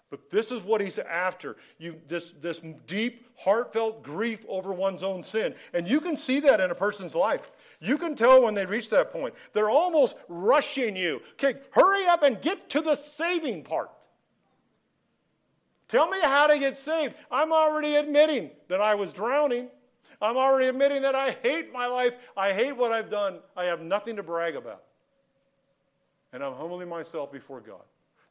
[0.08, 1.56] But this is what he's after.
[1.78, 5.54] You, this, this deep, heartfelt grief over one's own sin.
[5.74, 7.50] And you can see that in a person's life.
[7.80, 9.34] You can tell when they reach that point.
[9.52, 11.20] They're almost rushing you.
[11.32, 13.90] Okay, hurry up and get to the saving part.
[15.88, 17.14] Tell me how to get saved.
[17.30, 19.70] I'm already admitting that I was drowning.
[20.20, 22.30] I'm already admitting that I hate my life.
[22.36, 23.40] I hate what I've done.
[23.56, 24.82] I have nothing to brag about.
[26.32, 27.82] And I'm humbling myself before God.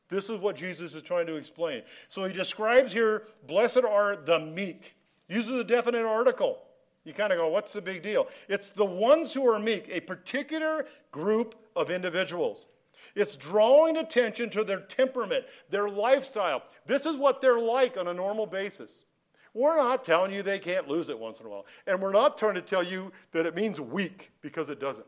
[0.08, 1.82] This is what Jesus is trying to explain.
[2.10, 4.96] So he describes here, blessed are the meek.
[5.28, 6.60] Uses a definite article.
[7.04, 8.28] You kind of go, what's the big deal?
[8.48, 12.68] It's the ones who are meek, a particular group of individuals.
[13.16, 16.64] It's drawing attention to their temperament, their lifestyle.
[16.86, 19.06] This is what they're like on a normal basis.
[19.54, 21.66] We're not telling you they can't lose it once in a while.
[21.88, 25.08] And we're not trying to tell you that it means weak because it doesn't.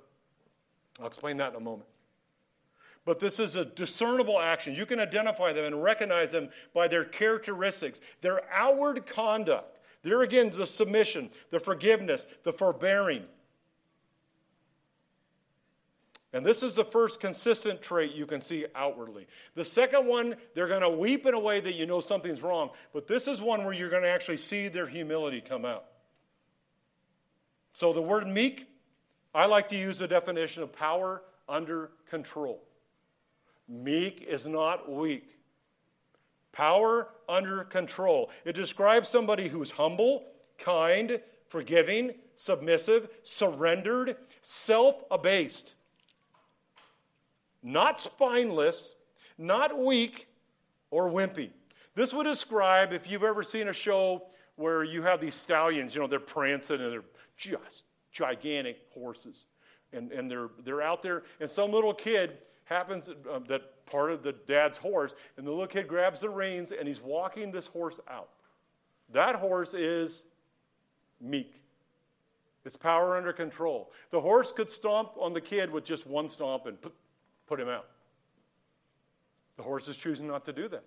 [0.99, 1.89] I'll explain that in a moment.
[3.07, 4.75] But this is a discernible action.
[4.75, 9.79] You can identify them and recognize them by their characteristics, their outward conduct.
[10.03, 13.23] There again, the submission, the forgiveness, the forbearing.
[16.33, 19.25] And this is the first consistent trait you can see outwardly.
[19.55, 22.71] The second one, they're going to weep in a way that you know something's wrong.
[22.91, 25.85] But this is one where you're going to actually see their humility come out.
[27.71, 28.67] So the word meek,
[29.33, 32.66] I like to use the definition of power under control.
[33.67, 35.37] Meek is not weak.
[36.51, 38.31] Power under control.
[38.45, 40.25] It describes somebody who's humble,
[40.57, 45.75] kind, forgiving, submissive, surrendered, self abased.
[47.61, 48.95] Not spineless,
[49.37, 50.27] not weak
[50.89, 51.51] or wimpy.
[51.95, 56.01] This would describe if you've ever seen a show where you have these stallions, you
[56.01, 57.03] know, they're prancing and they're
[57.35, 59.45] just gigantic horses.
[59.93, 64.21] And, and they're, they're out there, and some little kid happens uh, that part of
[64.21, 67.99] the dad's horse, and the little kid grabs the reins and he's walking this horse
[68.09, 68.29] out.
[69.11, 70.25] That horse is
[71.21, 71.61] meek.
[72.65, 73.91] It's power under control.
[74.11, 76.93] The horse could stomp on the kid with just one stomp and put,
[77.47, 77.87] put him out.
[79.55, 80.83] The horse is choosing not to do that.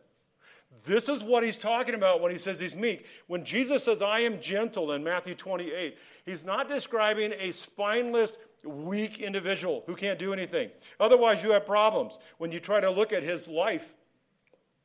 [0.85, 3.07] This is what he's talking about when he says he's meek.
[3.27, 9.19] When Jesus says, I am gentle in Matthew 28, he's not describing a spineless, weak
[9.21, 10.71] individual who can't do anything.
[11.01, 13.95] Otherwise, you have problems when you try to look at his life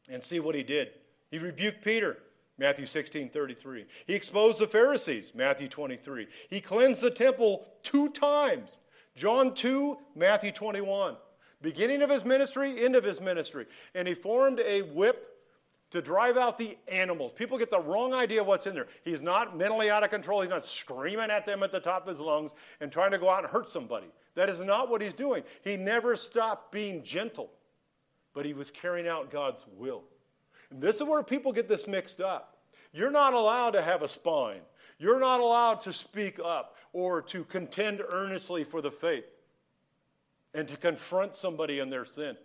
[0.10, 0.90] and see what he did.
[1.30, 2.18] He rebuked Peter,
[2.58, 3.86] Matthew 16 33.
[4.08, 6.28] He exposed the Pharisees, Matthew 23.
[6.50, 8.80] He cleansed the temple two times,
[9.16, 11.16] John 2, Matthew 21.
[11.62, 13.66] Beginning of his ministry, end of his ministry.
[13.94, 15.35] And he formed a whip
[15.96, 17.32] to drive out the animals.
[17.36, 18.88] People get the wrong idea of what's in there.
[19.04, 20.42] He's not mentally out of control.
[20.42, 23.30] He's not screaming at them at the top of his lungs and trying to go
[23.30, 24.08] out and hurt somebody.
[24.36, 25.44] That is not what he's doing.
[25.64, 27.50] He never stopped being gentle,
[28.34, 30.04] but he was carrying out God's will.
[30.70, 32.58] And this is where people get this mixed up.
[32.92, 34.62] You're not allowed to have a spine.
[35.00, 39.26] You're not allowed to speak up or to contend earnestly for the faith
[40.54, 42.38] and to confront somebody in their sin.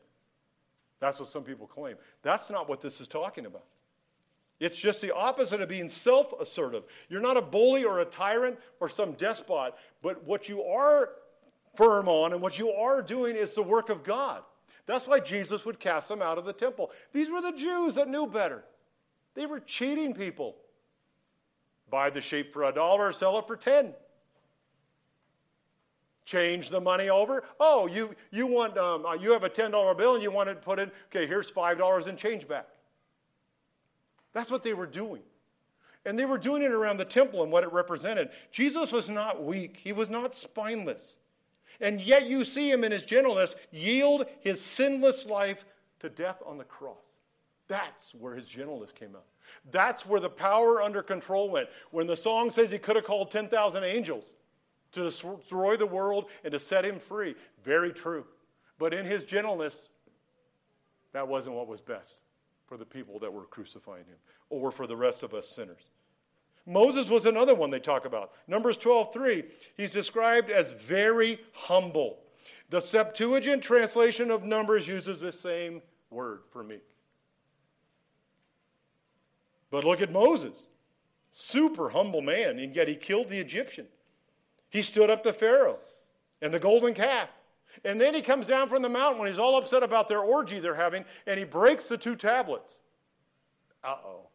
[1.00, 1.96] That's what some people claim.
[2.22, 3.64] That's not what this is talking about.
[4.60, 6.84] It's just the opposite of being self assertive.
[7.08, 11.10] You're not a bully or a tyrant or some despot, but what you are
[11.74, 14.42] firm on and what you are doing is the work of God.
[14.86, 16.90] That's why Jesus would cast them out of the temple.
[17.12, 18.64] These were the Jews that knew better.
[19.34, 20.56] They were cheating people.
[21.88, 23.94] Buy the sheep for a dollar, sell it for 10
[26.31, 27.43] change the money over.
[27.59, 30.55] Oh, you, you want um, uh, you have a $10 bill and you want to
[30.55, 32.66] put in, okay, here's $5 in change back.
[34.33, 35.23] That's what they were doing.
[36.07, 38.31] And they were doing it around the temple and what it represented.
[38.53, 41.16] Jesus was not weak, he was not spineless.
[41.81, 45.64] And yet you see him in his gentleness yield his sinless life
[45.99, 47.19] to death on the cross.
[47.69, 49.25] That's where his gentleness came out.
[49.71, 51.69] That's where the power under control went.
[51.90, 54.35] When the song says he could have called 10,000 angels,
[54.92, 57.35] to destroy the world and to set him free.
[57.62, 58.26] Very true.
[58.79, 59.88] But in his gentleness,
[61.12, 62.22] that wasn't what was best
[62.66, 65.90] for the people that were crucifying him or for the rest of us sinners.
[66.66, 68.33] Moses was another one they talk about.
[68.46, 69.44] Numbers 12:3,
[69.76, 72.22] he's described as very humble.
[72.68, 76.85] The Septuagint translation of Numbers uses the same word for meek.
[79.70, 80.68] But look at Moses.
[81.33, 83.87] Super humble man, and yet he killed the Egyptian.
[84.71, 85.79] He stood up to Pharaoh
[86.41, 87.29] and the golden calf.
[87.85, 90.59] And then he comes down from the mountain when he's all upset about their orgy
[90.59, 92.81] they're having, and he breaks the two tablets.
[93.83, 94.27] Uh oh.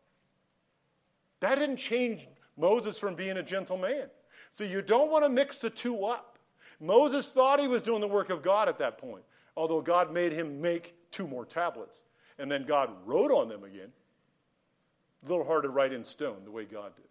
[1.41, 2.27] That didn't change
[2.57, 4.09] Moses from being a gentle man.
[4.51, 6.39] So you don't want to mix the two up.
[6.79, 9.23] Moses thought he was doing the work of God at that point,
[9.55, 12.03] although God made him make two more tablets.
[12.39, 13.91] And then God wrote on them again.
[15.25, 17.05] A little hard to write in stone the way God did.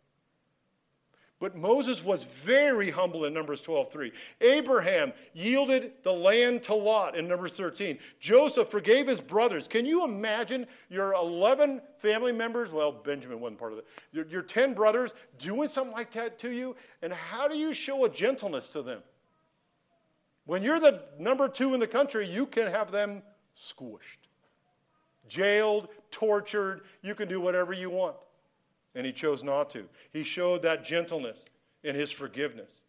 [1.44, 4.12] But Moses was very humble in Numbers 12:3.
[4.40, 7.98] Abraham yielded the land to Lot in Numbers 13.
[8.18, 9.68] Joseph forgave his brothers.
[9.68, 12.72] Can you imagine your 11 family members?
[12.72, 13.86] Well, Benjamin wasn't part of it.
[14.10, 16.76] Your, your 10 brothers doing something like that to you?
[17.02, 19.02] And how do you show a gentleness to them?
[20.46, 23.22] When you're the number two in the country, you can have them
[23.54, 24.30] squished,
[25.28, 26.86] jailed, tortured.
[27.02, 28.16] You can do whatever you want
[28.94, 29.88] and he chose not to.
[30.12, 31.44] He showed that gentleness
[31.82, 32.82] in his forgiveness.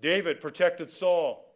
[0.00, 1.46] David protected Saul.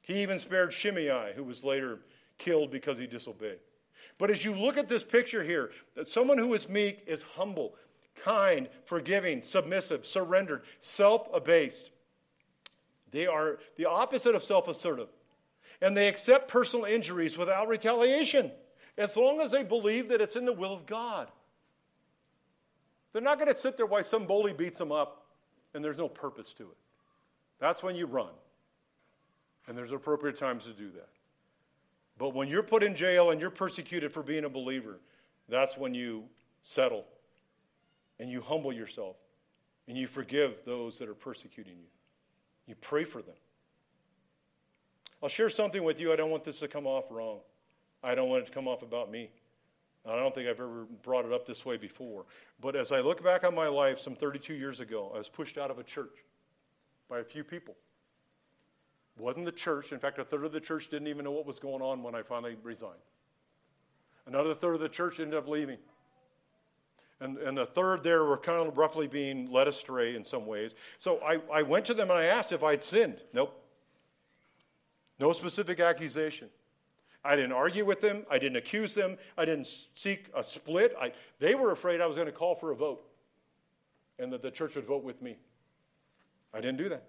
[0.00, 2.00] He even spared Shimei, who was later
[2.38, 3.60] killed because he disobeyed.
[4.18, 7.74] But as you look at this picture here, that someone who is meek is humble,
[8.16, 11.90] kind, forgiving, submissive, surrendered, self abased.
[13.10, 15.08] They are the opposite of self assertive.
[15.80, 18.52] And they accept personal injuries without retaliation,
[18.96, 21.28] as long as they believe that it's in the will of God.
[23.12, 25.26] They're not going to sit there while some bully beats them up
[25.74, 26.76] and there's no purpose to it.
[27.58, 28.30] That's when you run.
[29.68, 31.08] And there's appropriate times to do that.
[32.18, 35.00] But when you're put in jail and you're persecuted for being a believer,
[35.48, 36.24] that's when you
[36.62, 37.04] settle
[38.18, 39.16] and you humble yourself
[39.88, 41.88] and you forgive those that are persecuting you.
[42.66, 43.34] You pray for them.
[45.22, 46.12] I'll share something with you.
[46.12, 47.40] I don't want this to come off wrong.
[48.02, 49.30] I don't want it to come off about me.
[50.04, 52.26] I don't think I've ever brought it up this way before.
[52.60, 55.58] But as I look back on my life some 32 years ago, I was pushed
[55.58, 56.24] out of a church
[57.08, 57.76] by a few people.
[59.18, 59.92] Wasn't the church.
[59.92, 62.14] In fact, a third of the church didn't even know what was going on when
[62.14, 62.94] I finally resigned.
[64.26, 65.78] Another third of the church ended up leaving.
[67.20, 70.74] And, and a third there were kind of roughly being led astray in some ways.
[70.98, 73.20] So I, I went to them and I asked if I'd sinned.
[73.32, 73.56] Nope.
[75.20, 76.48] No specific accusation.
[77.24, 78.26] I didn't argue with them.
[78.30, 79.16] I didn't accuse them.
[79.38, 80.94] I didn't seek a split.
[81.00, 83.04] I, they were afraid I was going to call for a vote
[84.18, 85.36] and that the church would vote with me.
[86.52, 87.04] I didn't do that.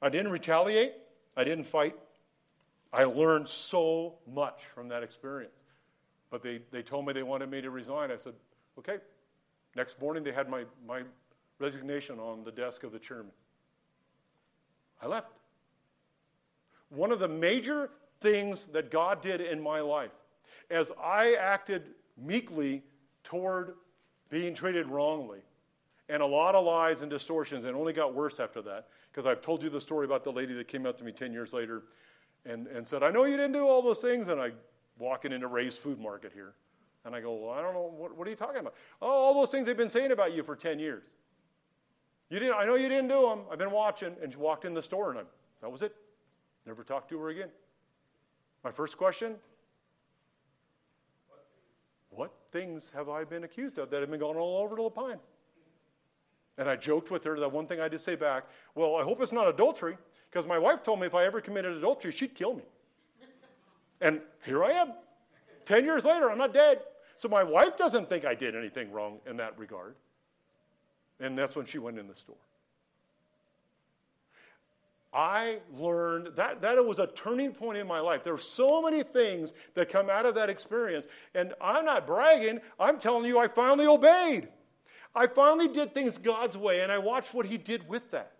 [0.00, 0.94] I didn't retaliate.
[1.36, 1.94] I didn't fight.
[2.92, 5.64] I learned so much from that experience.
[6.30, 8.10] But they, they told me they wanted me to resign.
[8.10, 8.34] I said,
[8.78, 8.98] okay.
[9.76, 11.02] Next morning, they had my, my
[11.58, 13.32] resignation on the desk of the chairman.
[15.00, 15.32] I left.
[16.90, 17.90] One of the major
[18.22, 20.12] things that God did in my life.
[20.70, 21.82] As I acted
[22.16, 22.82] meekly
[23.24, 23.74] toward
[24.30, 25.40] being treated wrongly,
[26.08, 29.40] and a lot of lies and distortions, and only got worse after that, because I've
[29.40, 31.84] told you the story about the lady that came up to me 10 years later
[32.44, 34.52] and, and said, I know you didn't do all those things, and I
[34.98, 36.54] walking into Ray's food market here.
[37.04, 38.74] And I go, Well, I don't know, what, what are you talking about?
[39.00, 41.14] Oh, all those things they've been saying about you for 10 years.
[42.30, 43.40] You didn't, I know you didn't do them.
[43.50, 44.16] I've been watching.
[44.22, 45.22] And she walked in the store, and I,
[45.60, 45.94] that was it.
[46.64, 47.50] Never talked to her again.
[48.64, 49.36] My first question
[52.10, 54.90] What things have I been accused of that have been going all over the La
[54.90, 55.18] Pine?
[56.58, 58.44] And I joked with her that one thing I did say back,
[58.74, 59.96] Well, I hope it's not adultery,
[60.30, 62.64] because my wife told me if I ever committed adultery, she'd kill me.
[64.00, 64.92] and here I am.
[65.64, 66.82] Ten years later, I'm not dead.
[67.16, 69.94] So my wife doesn't think I did anything wrong in that regard.
[71.20, 72.36] And that's when she went in the store.
[75.12, 78.24] I learned that, that was a turning point in my life.
[78.24, 81.06] There are so many things that come out of that experience.
[81.34, 84.48] And I'm not bragging, I'm telling you, I finally obeyed.
[85.14, 88.32] I finally did things God's way, and I watched what He did with that.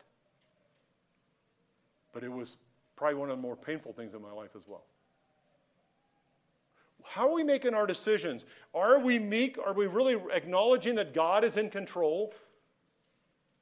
[2.13, 2.57] But it was
[2.97, 4.85] probably one of the more painful things in my life as well.
[7.05, 8.47] How are we making our decisions?
[8.75, 9.59] Are we meek?
[9.59, 12.33] Are we really acknowledging that God is in control?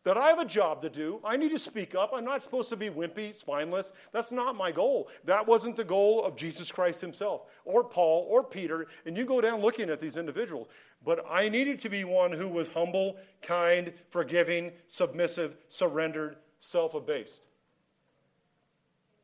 [0.04, 1.20] That I have a job to do.
[1.24, 2.12] I need to speak up.
[2.14, 3.92] I'm not supposed to be wimpy, spineless.
[4.12, 5.08] That's not my goal.
[5.24, 8.86] That wasn't the goal of Jesus Christ himself, or Paul, or Peter.
[9.04, 10.68] And you go down looking at these individuals.
[11.04, 17.42] But I needed to be one who was humble, kind, forgiving, submissive, surrendered, self abased.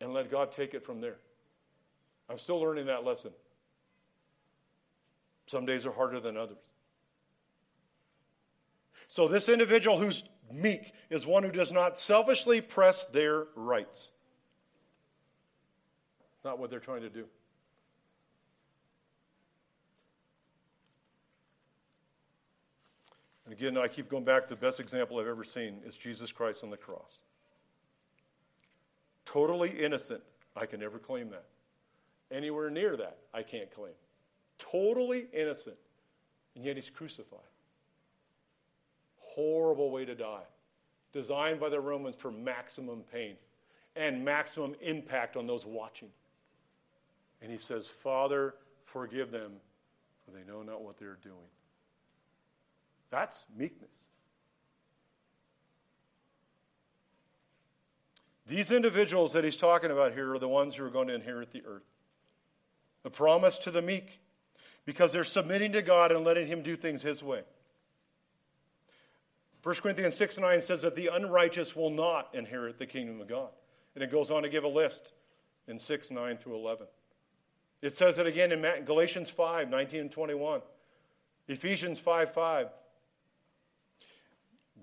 [0.01, 1.17] And let God take it from there.
[2.29, 3.33] I'm still learning that lesson.
[5.47, 6.59] Some days are harder than others.
[9.09, 14.11] So, this individual who's Meek is one who does not selfishly press their rights.
[16.45, 17.27] Not what they're trying to do.
[23.45, 24.47] And again, I keep going back.
[24.47, 27.21] The best example I've ever seen is Jesus Christ on the cross.
[29.25, 30.23] Totally innocent.
[30.57, 31.45] I can never claim that.
[32.31, 33.93] Anywhere near that, I can't claim.
[34.59, 35.77] Totally innocent.
[36.55, 37.41] And yet he's crucified
[39.37, 40.47] horrible way to die,
[41.13, 43.37] designed by the Romans for maximum pain
[43.95, 46.09] and maximum impact on those watching.
[47.43, 49.53] And he says, Father, forgive them,
[50.25, 51.37] for they know not what they're doing.
[53.11, 53.91] That's meekness.
[58.47, 61.51] These individuals that he's talking about here are the ones who are going to inherit
[61.51, 61.97] the earth.
[63.03, 64.21] The promise to the meek,
[64.85, 67.43] because they're submitting to God and letting him do things his way.
[69.67, 73.49] 1 Corinthians 6 9 says that the unrighteous will not inherit the kingdom of God.
[73.97, 75.13] And it goes on to give a list
[75.67, 76.87] in 6 9 through 11.
[77.83, 80.61] It says it again in Galatians 5 19 and 21,
[81.49, 82.69] Ephesians 5 5.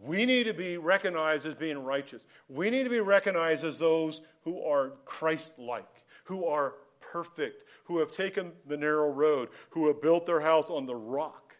[0.01, 2.27] We need to be recognized as being righteous.
[2.49, 7.99] We need to be recognized as those who are Christ like, who are perfect, who
[7.99, 11.55] have taken the narrow road, who have built their house on the rock,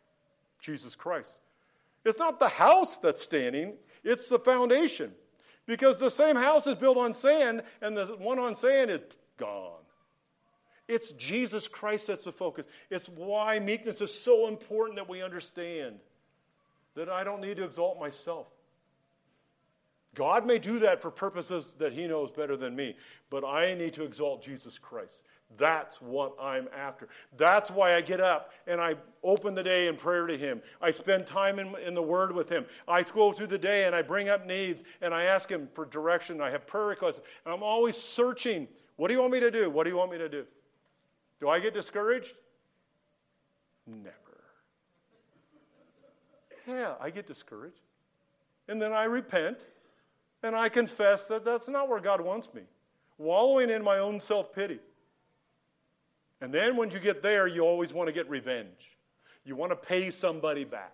[0.60, 1.38] Jesus Christ.
[2.06, 5.14] It's not the house that's standing, it's the foundation.
[5.66, 9.00] Because the same house is built on sand, and the one on sand is
[9.38, 9.80] gone.
[10.90, 12.68] It's Jesus Christ that's the focus.
[12.90, 16.00] It's why meekness is so important that we understand
[16.96, 18.48] that I don't need to exalt myself.
[20.14, 22.96] God may do that for purposes that He knows better than me,
[23.30, 25.24] but I need to exalt Jesus Christ.
[25.58, 27.08] That's what I'm after.
[27.38, 30.62] That's why I get up and I open the day in prayer to Him.
[30.82, 32.66] I spend time in, in the Word with Him.
[32.88, 35.86] I go through the day and I bring up needs and I ask Him for
[35.86, 36.42] direction.
[36.42, 37.22] I have prayer requests.
[37.46, 38.68] And I'm always searching.
[38.96, 39.70] What do you want me to do?
[39.70, 40.46] What do you want me to do?
[41.40, 42.36] Do I get discouraged?
[43.86, 44.14] Never.
[46.68, 47.82] Yeah, I get discouraged.
[48.68, 49.68] And then I repent
[50.42, 52.62] and I confess that that's not where God wants me,
[53.18, 54.80] wallowing in my own self pity.
[56.44, 58.98] And then when you get there, you always want to get revenge.
[59.46, 60.92] You want to pay somebody back.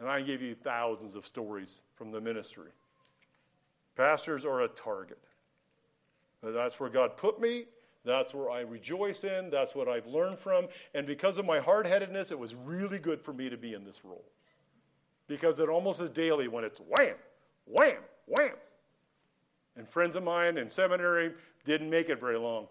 [0.00, 2.72] And I give you thousands of stories from the ministry.
[3.96, 5.20] Pastors are a target.
[6.42, 7.66] That's where God put me.
[8.04, 9.50] That's where I rejoice in.
[9.50, 10.66] That's what I've learned from.
[10.92, 13.84] And because of my hard headedness, it was really good for me to be in
[13.84, 14.24] this role.
[15.28, 17.14] Because it almost is daily when it's wham,
[17.66, 18.54] wham, wham.
[19.76, 21.34] And friends of mine in seminary
[21.64, 22.66] didn't make it very long.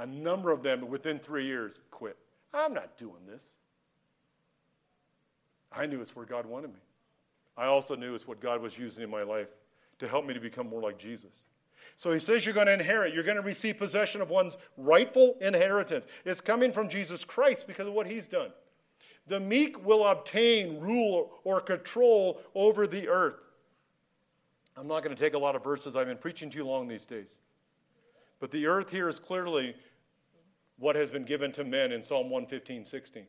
[0.00, 2.16] A number of them, within three years, quit.
[2.54, 3.56] I'm not doing this.
[5.70, 6.80] I knew it's where God wanted me.
[7.54, 9.50] I also knew it's what God was using in my life
[9.98, 11.44] to help me to become more like Jesus.
[11.96, 13.12] So he says you're going to inherit.
[13.12, 16.06] You're going to receive possession of one's rightful inheritance.
[16.24, 18.52] It's coming from Jesus Christ because of what he's done.
[19.26, 23.36] The meek will obtain rule or control over the earth.
[24.78, 25.94] I'm not going to take a lot of verses.
[25.94, 27.40] I've been preaching too long these days.
[28.38, 29.76] But the earth here is clearly
[30.80, 33.26] what has been given to men in Psalm 115, 16.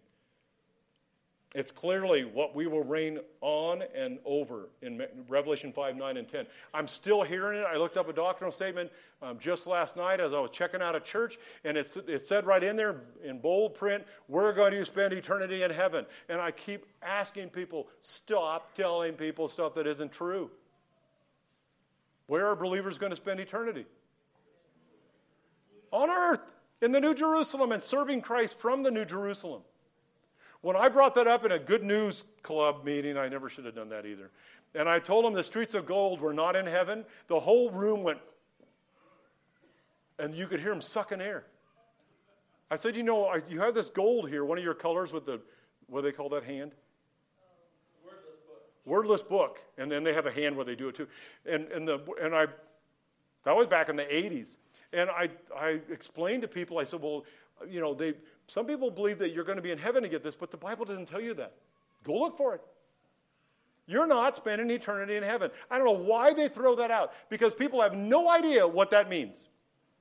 [1.53, 6.45] It's clearly what we will reign on and over in Revelation 5, 9, and 10.
[6.73, 7.65] I'm still hearing it.
[7.65, 8.89] I looked up a doctrinal statement
[9.21, 12.63] um, just last night as I was checking out a church, and it said right
[12.63, 16.05] in there in bold print, We're going to spend eternity in heaven.
[16.29, 20.49] And I keep asking people, Stop telling people stuff that isn't true.
[22.27, 23.85] Where are believers going to spend eternity?
[25.91, 29.61] On earth, in the New Jerusalem, and serving Christ from the New Jerusalem.
[30.61, 33.75] When I brought that up in a good news club meeting, I never should have
[33.75, 34.31] done that either.
[34.75, 38.03] And I told them the streets of gold were not in heaven, the whole room
[38.03, 38.19] went,
[40.19, 41.45] and you could hear them sucking air.
[42.69, 45.41] I said, You know, you have this gold here, one of your colors with the,
[45.87, 46.71] what do they call that hand?
[48.05, 48.61] wordless book.
[48.85, 49.59] Wordless book.
[49.77, 51.07] And then they have a hand where they do it too.
[51.45, 52.45] And, and, the, and I,
[53.43, 54.57] that was back in the 80s.
[54.93, 57.25] And I, I explained to people, I said, Well,
[57.69, 58.13] you know, they,
[58.47, 60.57] some people believe that you're going to be in heaven to get this, but the
[60.57, 61.53] Bible doesn't tell you that.
[62.03, 62.61] Go look for it.
[63.87, 65.51] You're not spending eternity in heaven.
[65.69, 69.09] I don't know why they throw that out because people have no idea what that
[69.09, 69.49] means.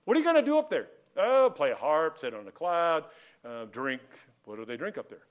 [0.04, 0.88] What are you going to do up there?
[1.16, 3.04] Oh, play a harp, sit on a cloud,
[3.44, 4.02] uh, drink.
[4.44, 5.26] What do they drink up there?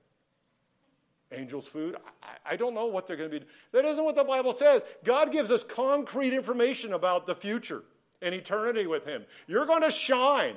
[1.31, 1.95] Angels' food?
[2.23, 3.45] I, I don't know what they're going to be.
[3.71, 4.83] That isn't what the Bible says.
[5.03, 7.83] God gives us concrete information about the future
[8.21, 9.25] and eternity with Him.
[9.47, 10.55] You're going to shine.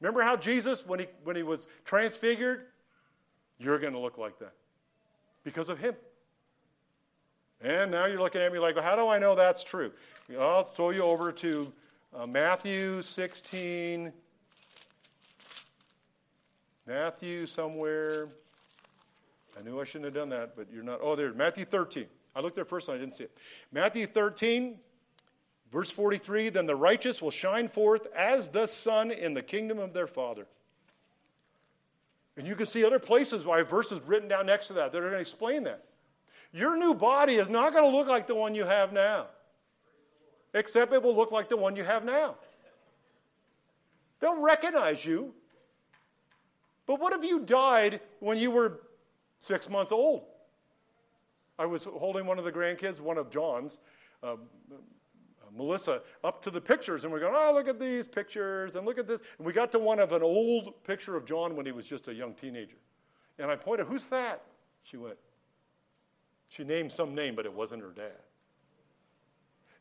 [0.00, 2.66] Remember how Jesus, when he, when he was transfigured,
[3.58, 4.52] you're going to look like that
[5.42, 5.96] because of him.
[7.60, 9.92] And now you're looking at me like, well, how do I know that's true?
[10.38, 11.72] I'll throw you over to
[12.14, 14.12] uh, Matthew 16.
[16.86, 18.28] Matthew somewhere.
[19.58, 21.00] I knew I shouldn't have done that, but you're not.
[21.02, 22.06] Oh, there, Matthew 13.
[22.36, 23.36] I looked there first and I didn't see it.
[23.72, 24.78] Matthew 13,
[25.70, 29.92] Verse 43 Then the righteous will shine forth as the sun in the kingdom of
[29.92, 30.46] their Father.
[32.36, 35.02] And you can see other places why verses written down next to that that are
[35.02, 35.84] going to explain that.
[36.52, 39.26] Your new body is not going to look like the one you have now,
[40.54, 42.36] except it will look like the one you have now.
[44.20, 45.34] They'll recognize you.
[46.86, 48.80] But what if you died when you were
[49.38, 50.24] six months old?
[51.58, 53.78] I was holding one of the grandkids, one of John's.
[54.22, 54.36] Uh,
[55.56, 58.98] Melissa up to the pictures, and we're going, oh, look at these pictures, and look
[58.98, 59.20] at this.
[59.38, 62.08] And we got to one of an old picture of John when he was just
[62.08, 62.76] a young teenager.
[63.38, 64.42] And I pointed, who's that?
[64.82, 65.16] She went,
[66.50, 68.16] she named some name, but it wasn't her dad.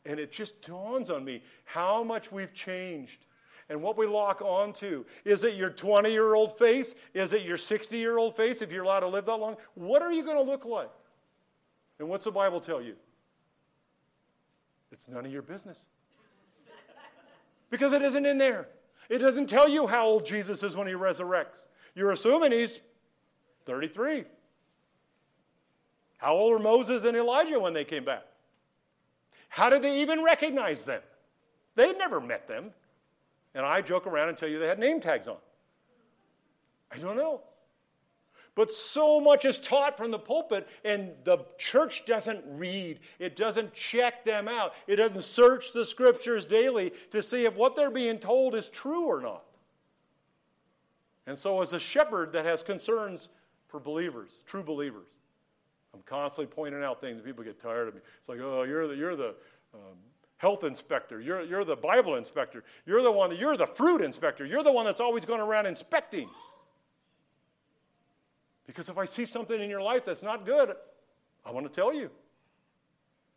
[0.06, 3.26] And it just dawns on me how much we've changed
[3.70, 5.04] and what we lock onto.
[5.26, 6.96] Is it your 20 year old face?
[7.14, 9.58] Is it your 60 year old face if you're allowed to live that long?
[9.76, 10.90] What are you going to look like?
[12.00, 12.96] And what's the Bible tell you?
[14.92, 15.86] It's none of your business.
[17.70, 18.70] Because it isn't in there.
[19.10, 21.68] It doesn't tell you how old Jesus is when he resurrects.
[21.96, 22.82] You're assuming he's
[23.66, 24.24] 33.
[26.18, 28.24] How old were Moses and Elijah when they came back?
[29.50, 31.02] How did they even recognize them?
[31.76, 32.72] They'd never met them.
[33.54, 35.38] And I joke around and tell you they had name tags on.
[36.92, 37.42] I don't know.
[38.58, 43.00] But so much is taught from the pulpit, and the church doesn't read.
[43.20, 44.74] It doesn't check them out.
[44.88, 49.06] It doesn't search the scriptures daily to see if what they're being told is true
[49.06, 49.44] or not.
[51.28, 53.30] And so, as a shepherd that has concerns
[53.68, 55.06] for believers, true believers,
[55.94, 57.22] I'm constantly pointing out things.
[57.22, 58.02] People get tired of me.
[58.18, 59.36] It's like, oh, you're the, you're the
[59.76, 60.00] um,
[60.38, 61.22] health inspector.
[61.22, 62.64] You're, you're the Bible inspector.
[62.88, 64.48] You're the one, you're the fruit inspector.
[64.48, 66.28] You're the one that's always going around inspecting.
[68.68, 70.76] Because if I see something in your life that's not good,
[71.46, 72.12] I want to tell you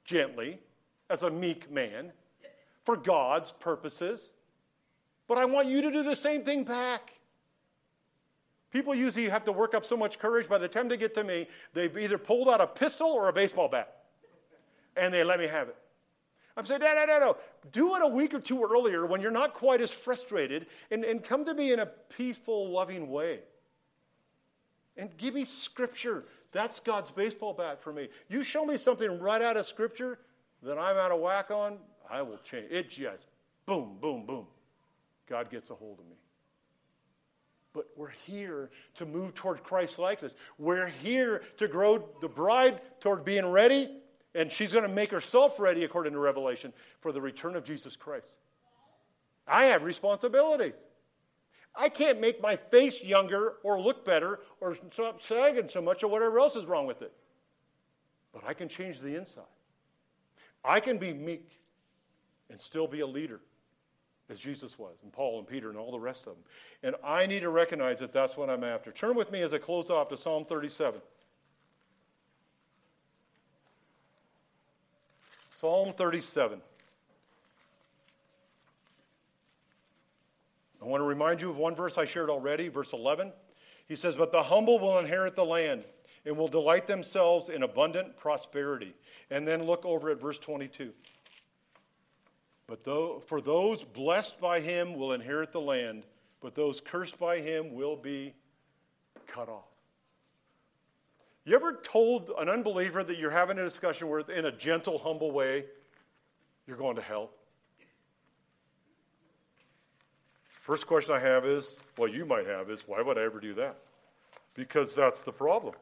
[0.05, 0.59] gently,
[1.09, 2.13] as a meek man,
[2.85, 4.33] for God's purposes.
[5.29, 7.13] But I want you to do the same thing back.
[8.73, 11.25] People usually have to work up so much courage by the time they get to
[11.25, 13.97] me, they've either pulled out a pistol or a baseball bat.
[14.97, 15.77] And they let me have it.
[16.57, 17.37] I'm saying, no, no, no, no.
[17.73, 21.23] Do it a week or two earlier when you're not quite as frustrated and, and
[21.23, 23.41] come to me in a peaceful, loving way.
[25.01, 26.27] And give me scripture.
[26.53, 28.09] That's God's baseball bat for me.
[28.29, 30.19] You show me something right out of scripture
[30.63, 31.79] that I'm out of whack on,
[32.09, 32.67] I will change.
[32.71, 33.27] It just
[33.65, 34.47] boom, boom, boom.
[35.27, 36.17] God gets a hold of me.
[37.73, 40.35] But we're here to move toward Christ likeness.
[40.59, 43.89] We're here to grow the bride toward being ready,
[44.35, 47.97] and she's going to make herself ready, according to Revelation, for the return of Jesus
[47.97, 48.37] Christ.
[49.47, 50.85] I have responsibilities.
[51.79, 56.09] I can't make my face younger or look better or stop sagging so much or
[56.09, 57.13] whatever else is wrong with it.
[58.33, 59.45] But I can change the inside.
[60.65, 61.61] I can be meek
[62.51, 63.41] and still be a leader,
[64.29, 66.45] as Jesus was, and Paul and Peter and all the rest of them.
[66.83, 68.93] And I need to recognize that that's what I'm after.
[68.93, 71.01] Turn with me as I close off to Psalm 37.
[75.53, 76.61] Psalm 37.
[80.83, 83.33] I want to remind you of one verse I shared already, verse 11.
[83.87, 85.85] He says, But the humble will inherit the land
[86.25, 88.95] and will delight themselves in abundant prosperity.
[89.31, 90.93] And then look over at verse 22.
[92.67, 96.05] But though, for those blessed by him will inherit the land,
[96.41, 98.35] but those cursed by him will be
[99.27, 99.65] cut off.
[101.45, 105.33] You ever told an unbeliever that you're having a discussion with in a gentle, humble
[105.33, 105.65] way,
[106.67, 107.33] you're going to hell?
[110.71, 113.55] First question I have is, well, you might have is, why would I ever do
[113.55, 113.79] that?
[114.55, 115.75] Because that's the problem.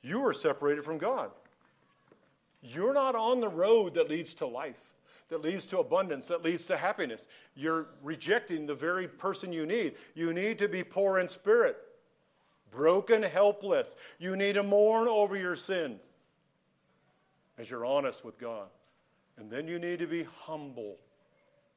[0.00, 1.32] You are separated from God.
[2.62, 4.94] You're not on the road that leads to life,
[5.28, 7.28] that leads to abundance, that leads to happiness.
[7.54, 9.96] You're rejecting the very person you need.
[10.14, 11.76] You need to be poor in spirit,
[12.70, 13.96] broken, helpless.
[14.18, 16.10] You need to mourn over your sins
[17.58, 18.70] as you're honest with God.
[19.36, 20.96] And then you need to be humble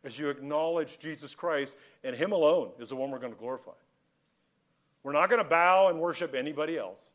[0.04, 3.72] as you acknowledge Jesus Christ, and Him alone is the one we're going to glorify.
[5.04, 7.12] We're not going to bow and worship anybody else.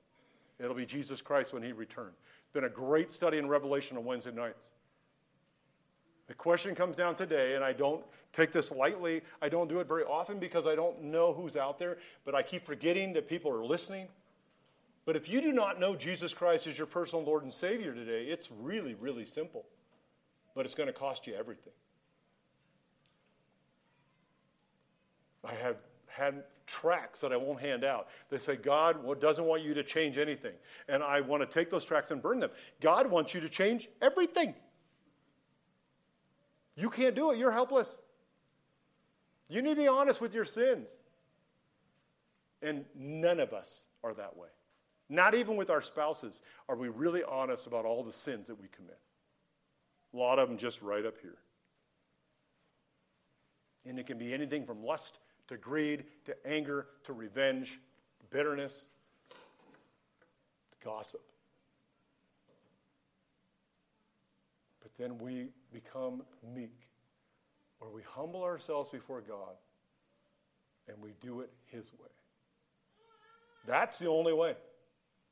[0.58, 2.14] It'll be Jesus Christ when He returns.
[2.44, 4.68] It's been a great study in Revelation on Wednesday nights.
[6.26, 9.20] The question comes down today, and I don't take this lightly.
[9.42, 12.42] I don't do it very often because I don't know who's out there, but I
[12.42, 14.08] keep forgetting that people are listening.
[15.04, 18.24] But if you do not know Jesus Christ as your personal Lord and Savior today,
[18.24, 19.66] it's really, really simple.
[20.54, 21.74] But it's going to cost you everything.
[25.44, 25.76] I have
[26.06, 28.08] had tracks that I won't hand out.
[28.30, 30.54] They say, God doesn't want you to change anything.
[30.88, 32.50] And I want to take those tracks and burn them.
[32.80, 34.54] God wants you to change everything.
[36.76, 37.38] You can't do it.
[37.38, 37.98] You're helpless.
[39.48, 40.96] You need to be honest with your sins.
[42.62, 44.48] And none of us are that way.
[45.10, 48.68] Not even with our spouses are we really honest about all the sins that we
[48.68, 48.98] commit.
[50.14, 51.36] A lot of them just right up here.
[53.84, 55.18] And it can be anything from lust
[55.48, 57.78] to greed, to anger, to revenge,
[58.30, 58.86] bitterness,
[59.30, 61.22] to gossip.
[64.82, 66.22] But then we become
[66.54, 66.88] meek,
[67.78, 69.54] where we humble ourselves before God
[70.88, 72.08] and we do it His way.
[73.66, 74.56] That's the only way.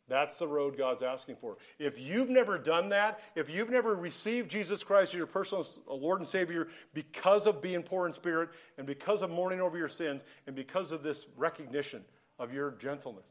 [0.08, 1.56] That's the road God's asking for.
[1.78, 5.94] If you've never done that, if you've never received Jesus Christ as your personal uh,
[5.94, 9.88] Lord and Savior because of being poor in spirit and because of mourning over your
[9.88, 12.04] sins and because of this recognition
[12.38, 13.24] of your gentleness,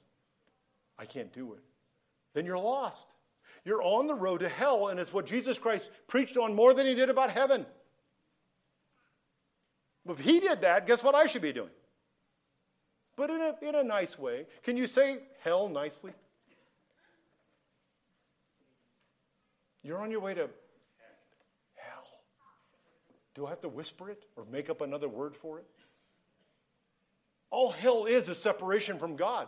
[0.98, 1.60] I can't do it,
[2.34, 3.14] then you're lost.
[3.66, 6.88] You're on the road to hell, and it's what Jesus Christ preached on more than
[6.88, 7.66] he did about heaven.
[10.08, 11.70] If he did that, guess what I should be doing?
[13.16, 14.48] But in a, in a nice way.
[14.64, 16.14] Can you say hell nicely?
[19.84, 20.50] You're on your way to
[21.76, 22.08] hell.
[23.34, 25.66] Do I have to whisper it or make up another word for it?
[27.50, 29.48] All hell is is separation from God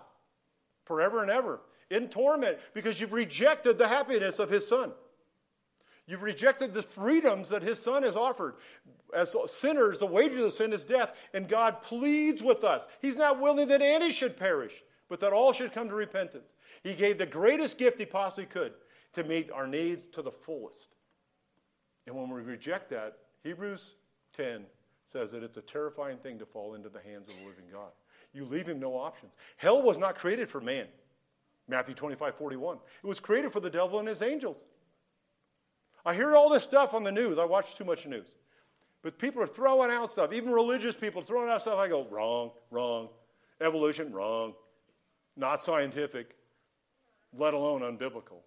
[0.86, 4.92] forever and ever in torment because you've rejected the happiness of His Son.
[6.06, 8.56] You've rejected the freedoms that His Son has offered.
[9.16, 12.88] As sinners, the wages of sin is death, and God pleads with us.
[13.00, 16.52] He's not willing that any should perish, but that all should come to repentance.
[16.84, 18.74] He gave the greatest gift He possibly could
[19.14, 20.90] to meet our needs to the fullest.
[22.06, 23.96] And when we reject that, Hebrews
[24.36, 24.66] 10
[25.08, 27.92] says that it's a terrifying thing to fall into the hands of the living God.
[28.34, 29.32] You leave him no options.
[29.58, 30.88] Hell was not created for man.
[31.68, 32.78] Matthew 25, 41.
[33.04, 34.66] It was created for the devil and his angels.
[36.06, 37.38] I hear all this stuff on the news.
[37.38, 38.38] I watch too much news.
[39.02, 41.78] But people are throwing out stuff, even religious people throwing out stuff.
[41.78, 43.10] I go, wrong, wrong.
[43.62, 44.56] Evolution, wrong.
[45.36, 46.36] Not scientific,
[47.34, 48.42] let alone unbiblical.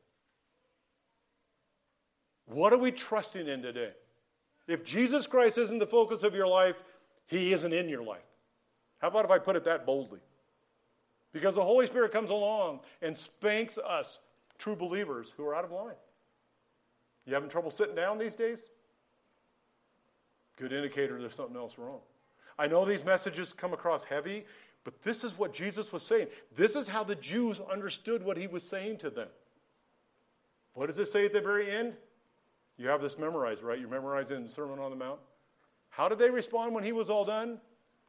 [2.46, 3.92] What are we trusting in today?
[4.66, 6.82] If Jesus Christ isn't the focus of your life,
[7.26, 8.24] he isn't in your life.
[8.98, 10.20] How about if I put it that boldly?
[11.32, 14.20] Because the Holy Spirit comes along and spanks us,
[14.58, 15.94] true believers, who are out of line.
[17.26, 18.70] You having trouble sitting down these days?
[20.56, 22.00] Good indicator there's something else wrong.
[22.58, 24.44] I know these messages come across heavy,
[24.84, 26.28] but this is what Jesus was saying.
[26.54, 29.28] This is how the Jews understood what he was saying to them.
[30.72, 31.94] What does it say at the very end?
[32.78, 33.78] You have this memorized, right?
[33.78, 35.18] You're memorizing the Sermon on the Mount.
[35.88, 37.58] How did they respond when he was all done?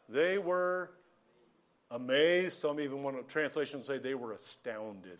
[0.09, 0.91] They were
[1.89, 2.59] amazed.
[2.59, 5.19] Some even want to translation say they were astounded.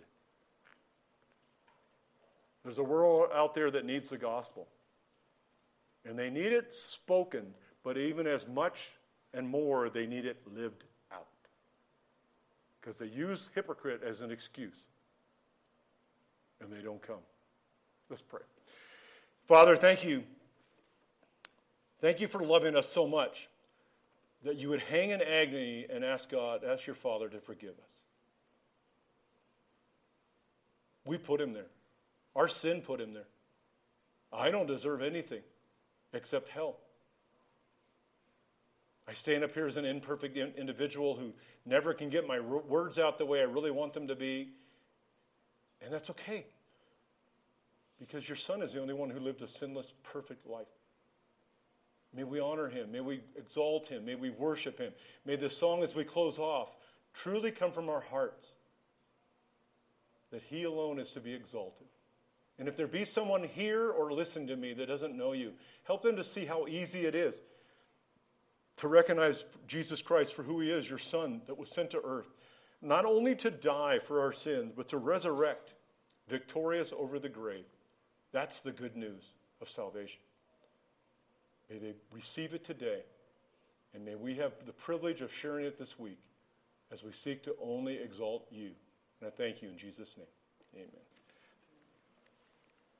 [2.63, 4.67] There's a world out there that needs the gospel.
[6.03, 8.91] And they need it spoken, but even as much
[9.33, 10.83] and more, they need it lived
[11.13, 11.27] out.
[12.79, 14.83] Because they use hypocrite as an excuse.
[16.59, 17.21] And they don't come.
[18.09, 18.41] Let's pray.
[19.47, 20.25] Father, thank you.
[22.01, 23.47] Thank you for loving us so much
[24.43, 28.01] that you would hang in agony and ask God, ask your Father to forgive us.
[31.05, 31.67] We put him there.
[32.35, 33.27] Our sin put him there.
[34.33, 35.41] I don't deserve anything
[36.13, 36.75] except hell.
[39.07, 41.33] I stand up here as an imperfect individual who
[41.65, 44.49] never can get my words out the way I really want them to be,
[45.81, 46.45] and that's okay.
[47.99, 50.67] Because your son is the only one who lived a sinless, perfect life.
[52.13, 52.91] May we honor him.
[52.91, 54.05] May we exalt him.
[54.05, 54.93] May we worship him.
[55.25, 56.75] May the song as we close off
[57.13, 58.53] truly come from our hearts
[60.31, 61.87] that he alone is to be exalted.
[62.59, 66.01] And if there be someone here or listen to me that doesn't know you, help
[66.01, 67.41] them to see how easy it is
[68.77, 72.29] to recognize Jesus Christ for who he is, your son that was sent to earth,
[72.81, 75.73] not only to die for our sins, but to resurrect
[76.27, 77.65] victorious over the grave.
[78.31, 80.19] That's the good news of salvation.
[81.69, 83.01] May they receive it today,
[83.93, 86.19] and may we have the privilege of sharing it this week
[86.91, 88.71] as we seek to only exalt you.
[89.19, 90.27] And I thank you in Jesus' name.
[90.75, 91.06] Amen.